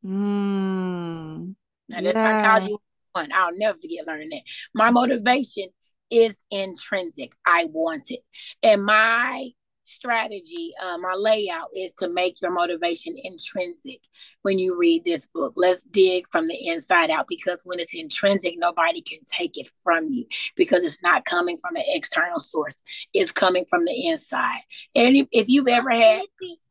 [0.06, 1.56] Mm,
[1.89, 2.41] now, that's yeah.
[2.41, 2.75] psychology
[3.13, 3.32] one.
[3.34, 4.41] I'll never forget learning that.
[4.73, 5.69] My motivation
[6.10, 7.32] is intrinsic.
[7.45, 8.19] I want it.
[8.62, 9.49] And my
[9.84, 14.00] strategy, uh, my layout is to make your motivation intrinsic
[14.41, 15.54] when you read this book.
[15.56, 20.10] Let's dig from the inside out because when it's intrinsic, nobody can take it from
[20.10, 22.82] you because it's not coming from an external source.
[23.13, 24.62] It's coming from the inside.
[24.96, 26.24] And if you've ever had,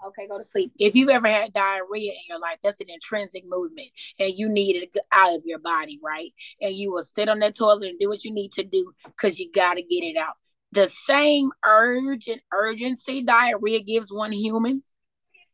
[0.06, 0.72] okay, go to sleep.
[0.78, 4.76] If you've ever had diarrhea in your life, that's an intrinsic movement and you need
[4.76, 6.32] it out of your body, right?
[6.60, 9.38] And you will sit on that toilet and do what you need to do because
[9.38, 10.34] you got to get it out
[10.72, 14.82] the same urge and urgency diarrhea gives one human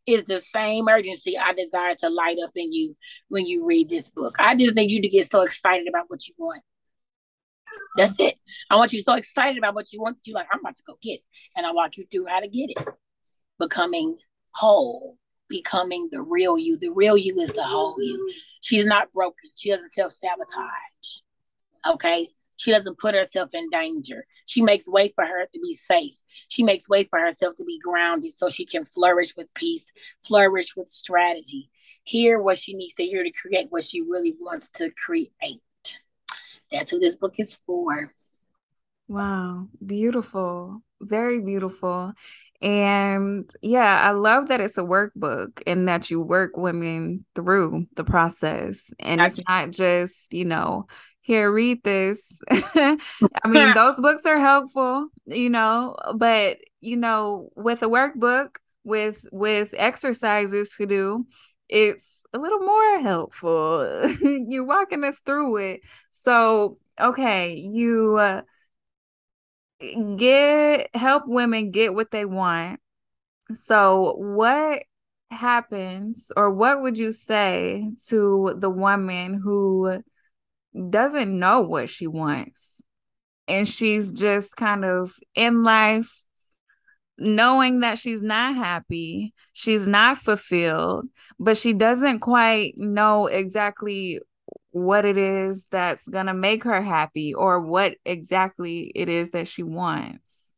[0.06, 2.96] is the same urgency I desire to light up in you
[3.28, 4.36] when you read this book.
[4.38, 6.62] I just need you to get so excited about what you want.
[7.96, 8.34] That's it.
[8.70, 10.82] I want you so excited about what you want that you're like, I'm about to
[10.86, 11.22] go get it.
[11.56, 12.88] And I walk you through how to get it.
[13.58, 14.16] Becoming
[14.52, 16.78] whole, becoming the real you.
[16.78, 18.30] The real you is the whole you.
[18.62, 19.50] She's not broken.
[19.56, 21.20] She doesn't self sabotage.
[21.86, 22.28] Okay.
[22.58, 24.26] She doesn't put herself in danger.
[24.46, 26.16] She makes way for her to be safe.
[26.48, 29.90] She makes way for herself to be grounded so she can flourish with peace,
[30.26, 31.70] flourish with strategy,
[32.02, 35.30] hear what she needs to hear to create what she really wants to create.
[36.70, 38.12] That's who this book is for.
[39.06, 40.82] Wow, beautiful.
[41.00, 42.12] Very beautiful.
[42.60, 48.02] And yeah, I love that it's a workbook and that you work women through the
[48.02, 48.92] process.
[48.98, 50.88] And it's not just, you know,
[51.28, 52.40] here read this.
[52.50, 52.96] I
[53.46, 59.74] mean those books are helpful you know but you know with a workbook with with
[59.76, 61.26] exercises to do
[61.68, 64.08] it's a little more helpful.
[64.22, 65.80] You're walking us through it.
[66.12, 68.42] So okay you uh,
[70.16, 72.80] get help women get what they want.
[73.52, 74.82] So what
[75.30, 80.02] happens or what would you say to the woman who
[80.90, 82.80] doesn't know what she wants.
[83.46, 86.24] And she's just kind of in life
[87.18, 91.06] knowing that she's not happy, she's not fulfilled,
[91.38, 94.20] but she doesn't quite know exactly
[94.70, 99.48] what it is that's going to make her happy or what exactly it is that
[99.48, 100.52] she wants.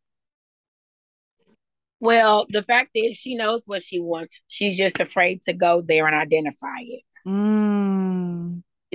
[2.00, 4.40] Well, the fact is, she knows what she wants.
[4.48, 7.02] She's just afraid to go there and identify it.
[7.26, 7.79] Mm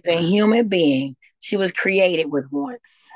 [0.04, 1.16] is a human being.
[1.40, 3.12] She was created with wants.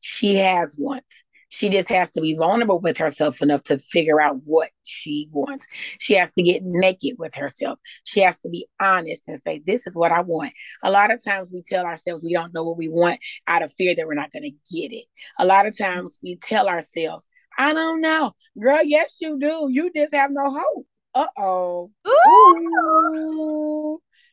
[0.00, 1.24] She has wants.
[1.50, 5.66] She just has to be vulnerable with herself enough to figure out what she wants.
[5.98, 7.78] She has to get naked with herself.
[8.04, 10.52] She has to be honest and say, This is what I want.
[10.82, 13.72] A lot of times we tell ourselves we don't know what we want out of
[13.72, 15.06] fear that we're not going to get it.
[15.38, 17.26] A lot of times we tell ourselves,
[17.56, 18.32] I don't know.
[18.60, 19.68] Girl, yes, you do.
[19.70, 20.86] You just have no hope.
[21.14, 21.90] Uh oh.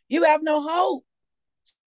[0.10, 1.04] You have no hope.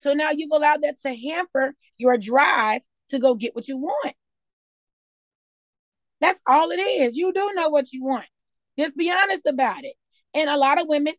[0.01, 4.15] So now you've allowed that to hamper your drive to go get what you want.
[6.21, 7.15] That's all it is.
[7.15, 8.25] You do know what you want.
[8.77, 9.95] Just be honest about it.
[10.33, 11.13] And a lot of women,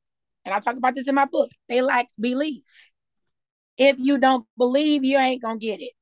[0.45, 2.65] and I talk about this in my book, they like belief.
[3.77, 5.93] If you don't believe, you ain't gonna get it.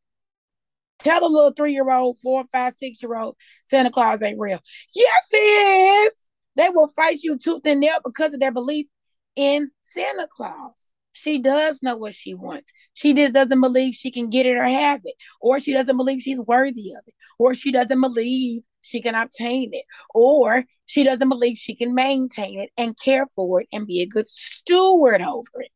[0.98, 3.36] Tell a little three year old, four, five, six year old,
[3.66, 4.60] Santa Claus ain't real.
[4.94, 6.12] Yes, he is.
[6.56, 8.86] They will fight you tooth and nail because of their belief
[9.36, 10.87] in Santa Claus.
[11.18, 12.72] She does know what she wants.
[12.94, 16.20] She just doesn't believe she can get it or have it, or she doesn't believe
[16.20, 21.28] she's worthy of it, or she doesn't believe she can obtain it, or she doesn't
[21.28, 25.42] believe she can maintain it and care for it and be a good steward over
[25.56, 25.72] it.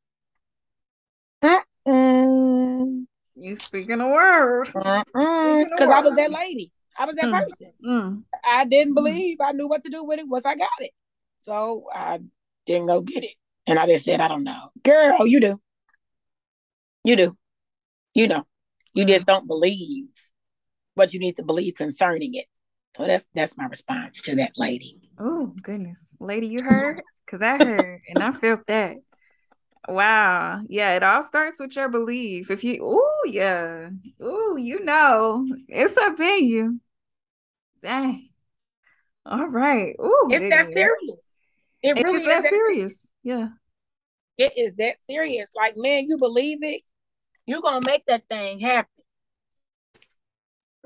[1.87, 3.07] Mm-mm.
[3.35, 4.67] You speaking a word.
[4.67, 6.71] Because I was that lady.
[6.97, 7.43] I was that mm.
[7.43, 7.73] person.
[7.85, 8.23] Mm.
[8.45, 8.97] I didn't mm.
[8.97, 10.93] believe I knew what to do with it once I got it.
[11.45, 12.21] So I
[12.67, 13.35] didn't go get it.
[13.67, 14.71] And I just said, I don't know.
[14.83, 15.61] Girl, you do.
[17.05, 17.37] You do.
[18.15, 18.47] You know.
[18.95, 19.33] You just mm-hmm.
[19.33, 20.09] don't believe
[20.95, 22.47] what you need to believe concerning it.
[22.97, 25.01] So that's that's my response to that lady.
[25.19, 26.15] Oh goodness.
[26.21, 27.01] Lady, you heard?
[27.27, 28.97] Cause I heard and I felt that.
[29.89, 30.63] Wow.
[30.69, 32.51] Yeah, it all starts with your belief.
[32.51, 33.89] If you oh yeah.
[34.21, 36.81] Oh, you know, it's up in you.
[37.83, 38.29] Dang.
[39.25, 39.95] All right.
[39.99, 41.32] Oh, it's that serious.
[41.83, 43.09] It, it really is that, that serious.
[43.23, 43.49] Yeah.
[44.39, 45.51] It is that serious.
[45.57, 46.83] Like, man, you believe it,
[47.47, 48.89] you're gonna make that thing happen.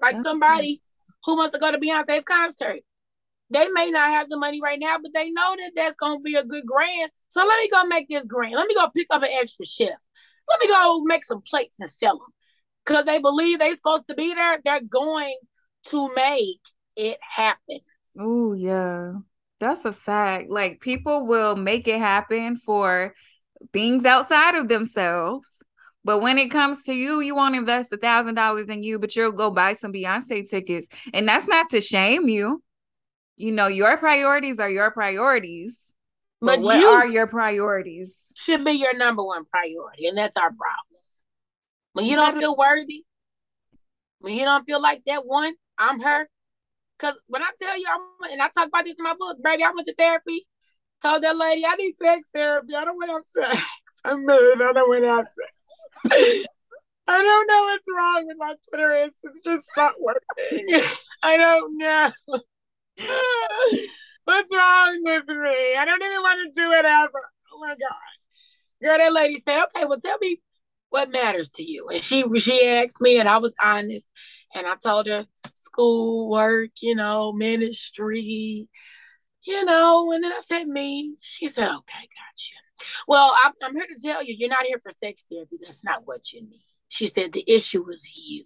[0.01, 0.83] Like somebody
[1.25, 2.81] who wants to go to Beyonce's concert.
[3.51, 6.35] They may not have the money right now, but they know that that's gonna be
[6.35, 7.11] a good grand.
[7.29, 8.55] So let me go make this grand.
[8.55, 9.93] Let me go pick up an extra shift.
[10.49, 12.29] Let me go make some plates and sell them.
[12.85, 14.61] Cause they believe they're supposed to be there.
[14.65, 15.37] They're going
[15.89, 16.61] to make
[16.95, 17.81] it happen.
[18.19, 19.15] Oh yeah.
[19.61, 20.51] That's a fact.
[20.51, 23.15] Like people will make it happen for
[23.73, 25.63] things outside of themselves.
[26.05, 29.17] But when it comes to you, you won't invest a thousand dollars in you, but
[29.17, 30.87] you'll go buy some Beyonce tickets.
[31.13, 32.63] And that's not to shame you.
[33.37, 35.81] You know, your priorities are your priorities.
[36.41, 38.17] But, but what you are your priorities?
[38.37, 40.07] Should be your number one priority.
[40.07, 41.03] And that's our problem.
[41.95, 43.05] When you don't feel worthy,
[44.21, 46.29] when you don't feel like that one, I'm her,
[46.99, 49.63] Cause when I tell you, I'm, and I talk about this in my book, baby,
[49.63, 50.47] I went to therapy.
[51.03, 52.75] Told that lady, I need sex therapy.
[52.75, 53.67] I don't want to have sex.
[54.05, 54.63] I'm married.
[54.63, 56.47] I don't want to have sex.
[57.09, 59.15] I don't know what's wrong with my clitoris.
[59.25, 60.67] It's just not working.
[61.23, 62.11] I don't know.
[64.25, 65.77] what's wrong with me?
[65.77, 67.23] I don't even want to do it ever.
[67.53, 68.83] Oh my god.
[68.83, 70.41] Girl, that lady said, okay, well, tell me
[70.91, 71.89] what matters to you.
[71.89, 74.09] And she she asked me, and I was honest.
[74.55, 75.27] And I told her
[75.57, 78.69] school, work, you know, ministry,
[79.43, 80.13] you know.
[80.13, 81.17] And then I said, me.
[81.21, 82.55] She said, okay, gotcha.
[83.09, 85.57] Well, I'm, I'm here to tell you, you're not here for sex therapy.
[85.63, 86.65] That's not what you need.
[86.89, 88.45] She said, the issue was you.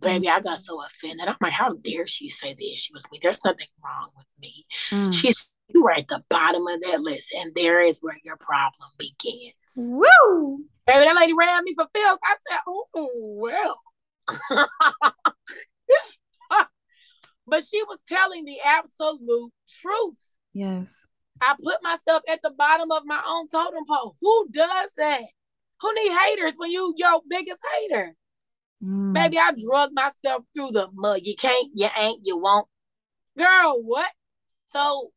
[0.00, 1.26] Baby, I got so offended.
[1.26, 3.18] I'm like, how dare she say the issue was me?
[3.20, 4.64] There's nothing wrong with me.
[4.90, 5.12] Mm.
[5.12, 8.36] She said, you were at the bottom of that list, and there is where your
[8.36, 9.54] problem begins.
[9.76, 10.64] Woo!
[10.86, 12.20] Baby, that lady ran me for filth.
[12.22, 13.82] I said, oh, well.
[17.48, 20.32] but she was telling the absolute truth.
[20.52, 21.06] Yes.
[21.40, 24.16] I put myself at the bottom of my own totem pole.
[24.20, 25.22] Who does that?
[25.80, 28.14] Who need haters when you your biggest hater?
[28.82, 29.14] Mm.
[29.14, 31.20] Baby, I drug myself through the mud.
[31.24, 32.66] You can't, you ain't, you won't.
[33.36, 34.10] Girl, what?
[34.72, 35.10] So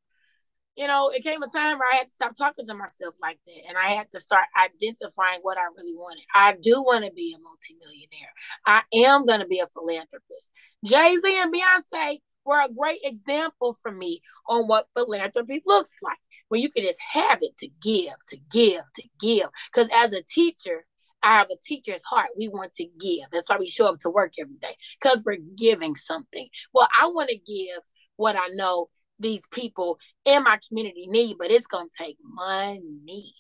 [0.76, 3.40] you know, it came a time where I had to stop talking to myself like
[3.46, 3.68] that.
[3.68, 6.24] And I had to start identifying what I really wanted.
[6.34, 8.34] I do want to be a multimillionaire.
[8.66, 10.50] I am going to be a philanthropist.
[10.86, 16.18] Jay Z and Beyonce were a great example for me on what philanthropy looks like.
[16.48, 19.48] When you can just have it to give, to give, to give.
[19.74, 20.86] Because as a teacher,
[21.24, 22.30] I have a teacher's heart.
[22.38, 23.26] We want to give.
[23.32, 26.48] That's why we show up to work every day because we're giving something.
[26.74, 27.78] Well, I want to give
[28.16, 28.90] what I know
[29.22, 33.34] these people in my community need, but it's going to take money.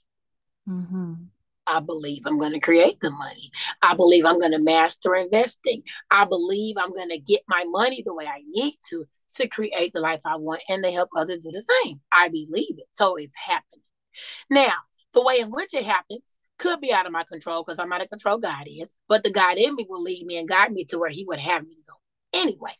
[0.68, 1.14] Mm-hmm.
[1.68, 3.52] I believe I'm going to create the money.
[3.82, 5.84] I believe I'm going to master investing.
[6.10, 9.94] I believe I'm going to get my money the way I need to to create
[9.94, 12.02] the life I want and to help others do the same.
[12.12, 12.88] I believe it.
[12.92, 13.84] So it's happening.
[14.50, 14.74] Now,
[15.14, 16.24] the way in which it happens
[16.58, 19.32] could be out of my control because I'm out of control, God is, but the
[19.32, 21.76] God in me will lead me and guide me to where He would have me
[21.76, 21.94] to go
[22.34, 22.74] anyway.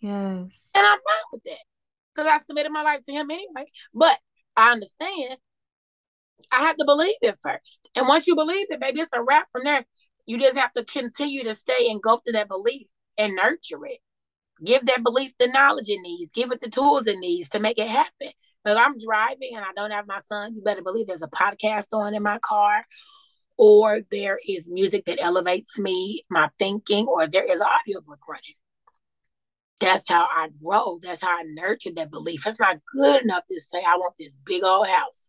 [0.00, 0.70] Yes.
[0.74, 1.58] And I'm fine with that.
[2.14, 3.66] Because I submitted my life to him anyway.
[3.92, 4.18] But
[4.56, 5.38] I understand
[6.50, 7.88] I have to believe it first.
[7.96, 9.84] And once you believe it, baby, it's a wrap from there.
[10.26, 12.86] You just have to continue to stay and go through that belief
[13.18, 13.98] and nurture it.
[14.64, 16.32] Give that belief the knowledge it needs.
[16.32, 18.30] Give it the tools it needs to make it happen.
[18.66, 21.88] If I'm driving and I don't have my son, you better believe there's a podcast
[21.92, 22.86] on in my car,
[23.58, 28.54] or there is music that elevates me, my thinking, or there is audiobook running
[29.84, 30.98] that's how I grow.
[31.02, 32.46] That's how I nurture that belief.
[32.46, 35.28] It's not good enough to say I want this big old house,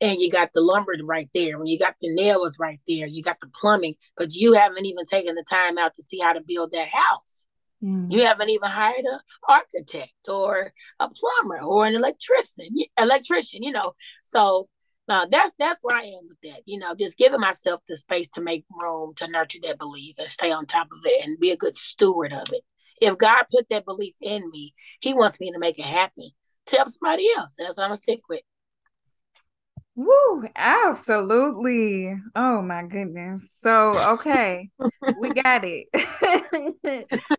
[0.00, 3.22] and you got the lumber right there, and you got the nails right there, you
[3.22, 6.40] got the plumbing, but you haven't even taken the time out to see how to
[6.40, 7.46] build that house.
[7.82, 8.10] Mm.
[8.10, 12.76] You haven't even hired an architect or a plumber or an electrician.
[12.98, 13.94] Electrician, you know.
[14.24, 14.68] So
[15.08, 16.62] uh, that's that's where I am with that.
[16.66, 20.28] You know, just giving myself the space to make room to nurture that belief and
[20.28, 22.62] stay on top of it and be a good steward of it.
[23.00, 26.30] If God put that belief in me, He wants me to make it happen.
[26.66, 27.54] Tell somebody else.
[27.58, 28.40] That's what I'm gonna stick with.
[29.96, 32.14] Woo, absolutely.
[32.36, 33.52] Oh my goodness.
[33.58, 34.70] So, okay,
[35.18, 35.88] we got it.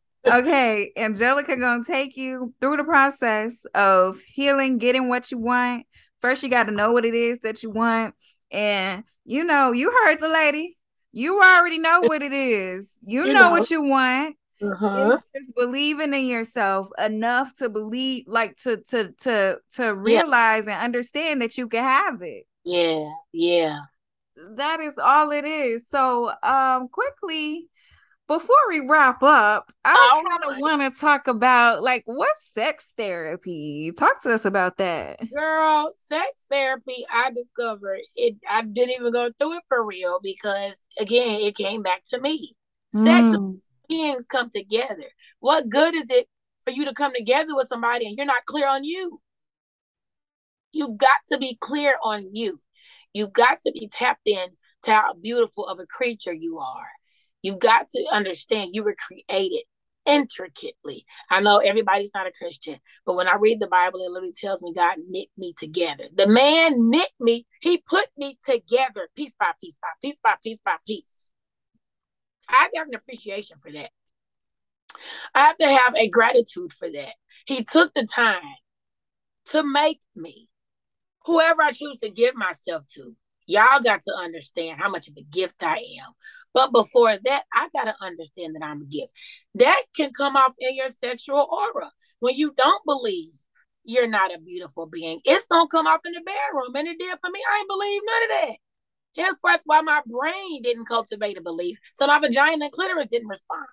[0.28, 5.86] okay, Angelica gonna take you through the process of healing, getting what you want.
[6.22, 8.14] First, you got to know what it is that you want.
[8.52, 10.76] And you know, you heard the lady.
[11.12, 12.98] You already know what it is.
[13.02, 15.20] You, you know, know what you want uh-huh.
[15.34, 20.76] It's believing in yourself enough to believe like to to to to realize yeah.
[20.76, 22.46] and understand that you can have it.
[22.66, 23.80] Yeah yeah.
[24.56, 25.88] That is all it is.
[25.90, 27.68] So um quickly
[28.28, 33.92] before we wrap up i kind of want to talk about like what's sex therapy?
[33.98, 35.20] Talk to us about that.
[35.34, 40.76] Girl sex therapy i discovered it i didn't even go through it for real because
[41.00, 42.54] again it came back to me.
[42.94, 43.60] Sex mm
[43.90, 45.06] beings come together.
[45.42, 46.28] What good is it
[46.64, 49.22] for you to come together with somebody and you're not clear on you?
[50.74, 52.62] You got to be clear on you.
[53.14, 54.50] You got to be tapped in
[54.84, 56.88] to how beautiful of a creature you are.
[57.44, 59.64] You got to understand you were created
[60.06, 61.06] intricately.
[61.32, 64.62] I know everybody's not a Christian, but when I read the Bible, it literally tells
[64.64, 66.06] me God knit me together.
[66.16, 70.60] The man knit me, he put me together piece by piece by piece by piece
[70.66, 71.29] by piece.
[72.50, 73.92] I have an appreciation for that.
[75.36, 77.14] I have to have a gratitude for that.
[77.46, 78.42] He took the time
[79.48, 80.50] to make me
[81.26, 83.16] whoever I choose to give myself to.
[83.46, 86.12] Y'all got to understand how much of a gift I am.
[86.54, 89.12] But before that, I got to understand that I'm a gift.
[89.56, 91.92] That can come off in your sexual aura.
[92.20, 93.34] When you don't believe
[93.84, 96.76] you're not a beautiful being, it's going to come off in the bedroom.
[96.76, 97.42] And it did for me.
[97.52, 98.58] I ain't believe none of that.
[99.16, 103.66] Henceforth, why my brain didn't cultivate a belief, so my vagina and clitoris didn't respond.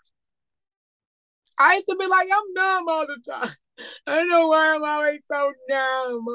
[1.58, 3.56] I used to be like, I'm numb all the time.
[4.06, 6.26] I don't know why I'm always so numb.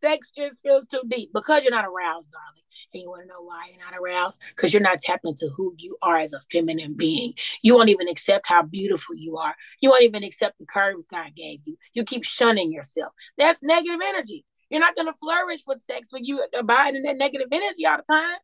[0.00, 2.62] Sex just feels too deep because you're not aroused, darling.
[2.94, 4.40] And you want to know why you're not aroused?
[4.50, 7.34] Because you're not tapped into who you are as a feminine being.
[7.62, 9.54] You won't even accept how beautiful you are.
[9.80, 11.76] You won't even accept the curves God gave you.
[11.92, 13.12] You keep shunning yourself.
[13.36, 14.44] That's negative energy.
[14.70, 17.98] You're not going to flourish with sex when you abide in that negative energy all
[17.98, 18.38] the time.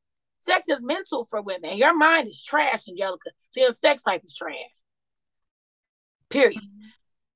[0.47, 1.77] Sex is mental for women.
[1.77, 3.31] Your mind is trash, Angelica.
[3.51, 4.55] So your sex life is trash.
[6.31, 6.63] Period.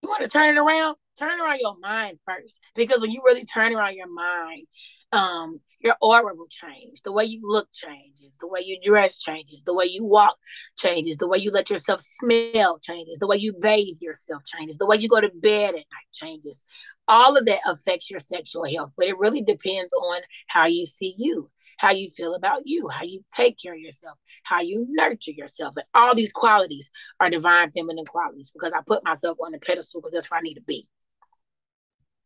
[0.01, 0.95] You want to turn it around?
[1.19, 2.61] Turn around your mind first.
[2.77, 4.69] Because when you really turn around your mind,
[5.11, 7.03] um, your aura will change.
[7.03, 8.37] The way you look changes.
[8.37, 9.65] The way you dress changes.
[9.65, 10.37] The way you walk
[10.79, 11.17] changes.
[11.17, 13.19] The way you let yourself smell changes.
[13.19, 14.79] The way you bathe yourself changes.
[14.79, 16.63] The way you go to bed at night changes.
[17.09, 21.13] All of that affects your sexual health, but it really depends on how you see
[21.19, 21.51] you
[21.81, 25.73] how you feel about you, how you take care of yourself, how you nurture yourself.
[25.77, 30.03] And all these qualities are divine feminine qualities because I put myself on the pedestal
[30.03, 30.87] because that's where I need to be.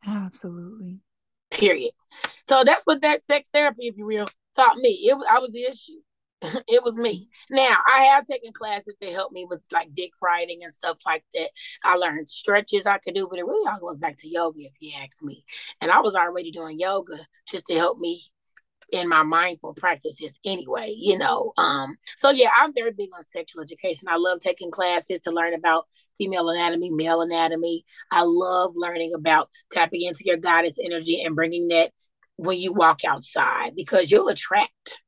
[0.05, 0.99] Absolutely.
[1.53, 1.93] Period.
[2.49, 4.27] So that's what that sex therapy, if you will,
[4.57, 5.07] taught me.
[5.09, 6.01] It was I was the issue.
[6.69, 7.29] it was me.
[7.49, 11.25] Now I have taken classes to help me with like dick writing and stuff like
[11.35, 11.51] that.
[11.85, 14.75] I learned stretches I could do, but it really all goes back to yoga if
[14.81, 15.45] you ask me.
[15.81, 18.25] And I was already doing yoga just to help me
[18.93, 21.53] in my mindful practices anyway, you know.
[21.57, 24.09] Um, so yeah, I'm very big on sexual education.
[24.09, 25.87] I love taking classes to learn about
[26.19, 27.85] female anatomy, male anatomy.
[28.11, 31.93] I love learning about tapping into your goddess energy and bringing that
[32.37, 34.99] when you walk outside because you'll attract.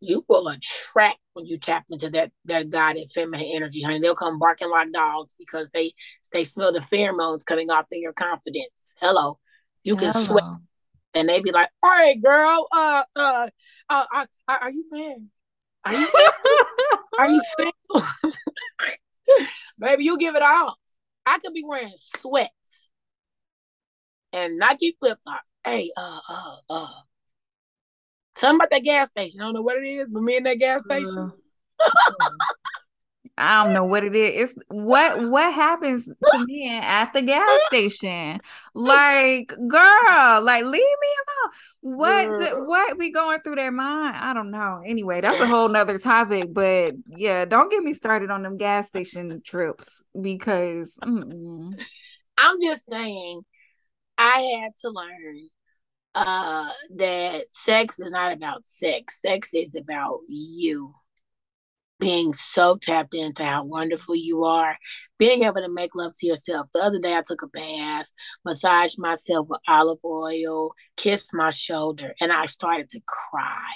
[0.00, 3.98] You will attract when you tap into that that goddess feminine energy, honey.
[3.98, 5.92] They'll come barking like dogs because they
[6.32, 8.70] they smell the pheromones coming off in your confidence.
[9.00, 9.38] Hello,
[9.84, 10.24] you can Hello.
[10.24, 10.44] sweat
[11.16, 13.48] and they be like, "All right, girl, uh, uh,
[13.88, 15.28] uh, uh are you married?
[15.84, 16.08] Are you
[17.18, 18.08] are you single?
[19.78, 20.78] Maybe you give it all.
[21.24, 22.90] I could be wearing sweats
[24.32, 25.42] and Nike flip flop.
[25.64, 26.88] Hey, uh, uh, uh.
[28.36, 29.40] Something about that gas station.
[29.40, 31.32] I don't know what it is, but me in that gas station.
[31.80, 32.28] Uh,
[33.38, 34.50] I don't know what it is.
[34.50, 38.40] It's what what happens to me at the gas station.
[38.74, 41.96] Like, girl, like leave me alone.
[41.98, 44.16] What what we going through their mind?
[44.16, 44.82] I don't know.
[44.86, 46.54] Anyway, that's a whole nother topic.
[46.54, 51.78] But yeah, don't get me started on them gas station trips because mm-mm.
[52.38, 53.42] I'm just saying
[54.16, 55.48] I had to learn
[56.14, 59.20] uh that sex is not about sex.
[59.20, 60.94] Sex is about you
[61.98, 64.76] being so tapped into how wonderful you are,
[65.18, 66.68] being able to make love to yourself.
[66.72, 68.10] The other day, I took a bath,
[68.44, 73.72] massaged myself with olive oil, kissed my shoulder, and I started to cry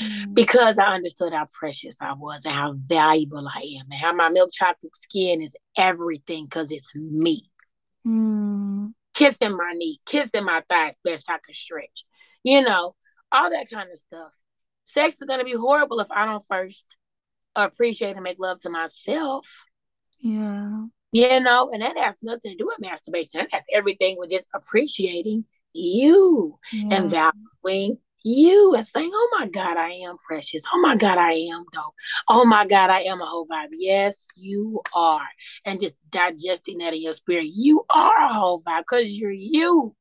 [0.00, 0.34] mm.
[0.34, 4.28] because I understood how precious I was and how valuable I am, and how my
[4.28, 7.50] milk chocolate skin is everything because it's me.
[8.06, 8.92] Mm.
[9.14, 12.04] Kissing my knee, kissing my thighs, best I could stretch,
[12.44, 12.94] you know,
[13.32, 14.34] all that kind of stuff
[14.84, 16.96] sex is gonna be horrible if I don't first
[17.56, 19.64] appreciate and make love to myself.
[20.18, 20.84] Yeah.
[21.12, 23.40] You know, and that has nothing to do with masturbation.
[23.40, 26.96] That has everything with just appreciating you yeah.
[26.96, 30.62] and valuing you and saying, Oh my God, I am precious.
[30.72, 31.94] Oh my God, I am dope.
[32.28, 33.68] Oh my God, I am a whole vibe.
[33.72, 35.26] Yes, you are.
[35.64, 37.46] And just digesting that in your spirit.
[37.52, 39.96] You are a whole vibe because you're you.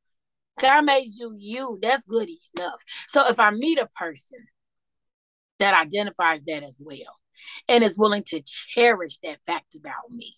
[0.59, 1.79] God made you you.
[1.81, 2.83] That's good enough.
[3.07, 4.39] So if I meet a person
[5.59, 7.19] that identifies that as well
[7.67, 10.33] and is willing to cherish that fact about me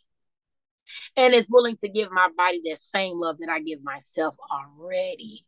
[1.15, 5.45] and is willing to give my body that same love that I give myself already.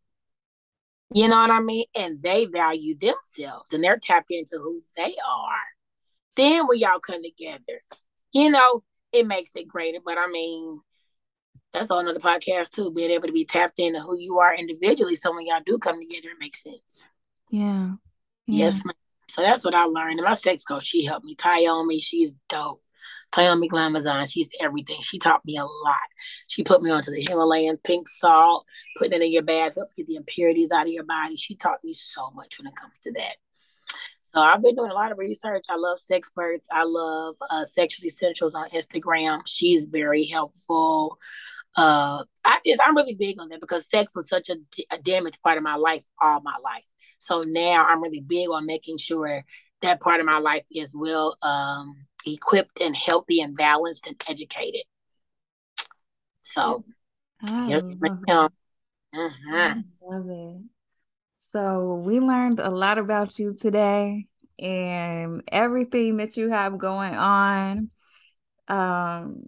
[1.13, 1.85] You know what I mean?
[1.95, 5.63] And they value themselves and they're tapped into who they are.
[6.35, 7.81] Then when y'all come together,
[8.31, 9.99] you know, it makes it greater.
[10.03, 10.81] But I mean,
[11.71, 15.15] that's all another podcast too, being able to be tapped into who you are individually.
[15.15, 17.05] So when y'all do come together, it makes sense.
[17.49, 17.91] Yeah.
[18.47, 18.65] yeah.
[18.65, 18.95] Yes, ma'am.
[19.29, 20.19] So that's what I learned.
[20.19, 21.35] And my sex coach, she helped me.
[21.35, 22.81] Tyomi, she's dope.
[23.33, 25.01] Tyomi Glamazon, she's everything.
[25.01, 26.09] She taught me a lot.
[26.47, 28.67] She put me onto the Himalayan pink salt,
[28.97, 31.35] putting it in your bath, helps get the impurities out of your body.
[31.35, 33.35] She taught me so much when it comes to that.
[34.33, 35.65] So I've been doing a lot of research.
[35.69, 36.65] I love Sexperts.
[36.71, 39.41] I love uh, Sexual Essentials on Instagram.
[39.45, 41.19] She's very helpful.
[41.75, 44.57] Uh, I just I'm really big on that because sex was such a,
[44.91, 46.85] a damaged part of my life all my life.
[47.23, 49.43] So now I'm really big on making sure
[49.81, 54.83] that part of my life is well um, equipped and healthy and balanced and educated.
[56.39, 56.83] So,
[57.47, 58.51] I yes, love,
[59.15, 59.55] mm-hmm.
[59.55, 60.61] I love it.
[61.51, 64.27] So, we learned a lot about you today
[64.59, 67.89] and everything that you have going on.
[68.67, 69.43] Um,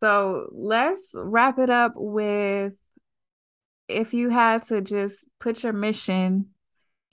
[0.00, 2.72] so, let's wrap it up with
[3.88, 6.53] if you had to just put your mission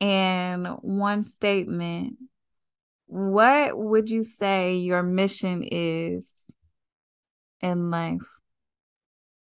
[0.01, 2.17] in one statement,
[3.05, 6.33] what would you say your mission is
[7.61, 8.19] in life?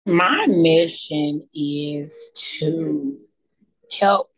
[0.06, 3.16] My mission is to
[3.96, 4.30] help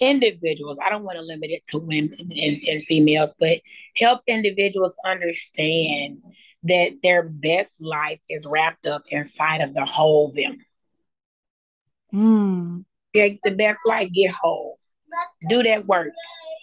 [0.00, 0.78] individuals.
[0.84, 3.60] I don't want to limit it to women and, and females, but
[3.96, 6.18] help individuals understand
[6.64, 10.58] that their best life is wrapped up inside of the whole them.
[12.12, 12.84] Mm.
[13.14, 14.78] Get the best life, get whole.
[15.48, 16.12] Do that work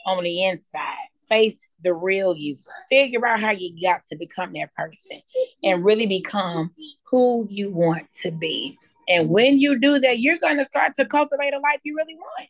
[0.05, 1.07] on the inside.
[1.27, 2.57] Face the real you.
[2.89, 5.21] Figure out how you got to become that person
[5.63, 6.71] and really become
[7.05, 8.77] who you want to be.
[9.07, 12.15] And when you do that, you're going to start to cultivate a life you really
[12.15, 12.49] want.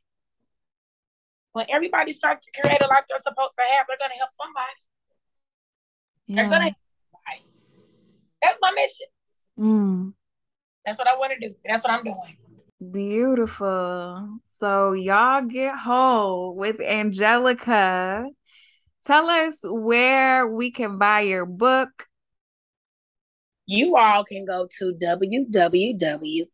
[1.53, 4.31] When everybody starts to create a life they're supposed to have, they're going to help
[4.33, 4.73] somebody.
[6.27, 6.35] Yeah.
[6.35, 6.77] They're going to help
[7.11, 7.49] somebody.
[8.41, 9.07] That's my mission.
[9.59, 10.13] Mm.
[10.85, 11.55] That's what I want to do.
[11.65, 12.37] That's what I'm doing.
[12.91, 14.39] Beautiful.
[14.59, 18.25] So y'all get whole with Angelica.
[19.05, 22.07] Tell us where we can buy your book.
[23.65, 26.47] You all can go to www.memade,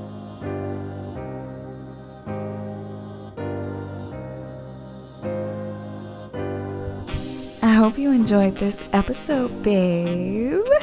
[7.80, 10.62] Hope you enjoyed this episode, babe,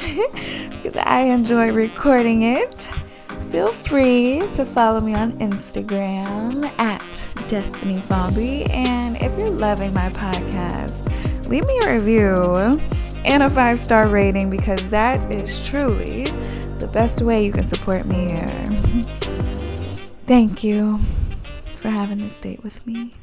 [0.68, 2.90] because I enjoy recording it.
[3.52, 8.68] Feel free to follow me on Instagram at Destiny Fomby.
[8.70, 11.06] And if you're loving my podcast,
[11.46, 12.34] leave me a review
[13.24, 16.24] and a five star rating because that is truly
[16.80, 18.64] the best way you can support me here.
[20.26, 20.98] Thank you
[21.76, 23.14] for having this date with me.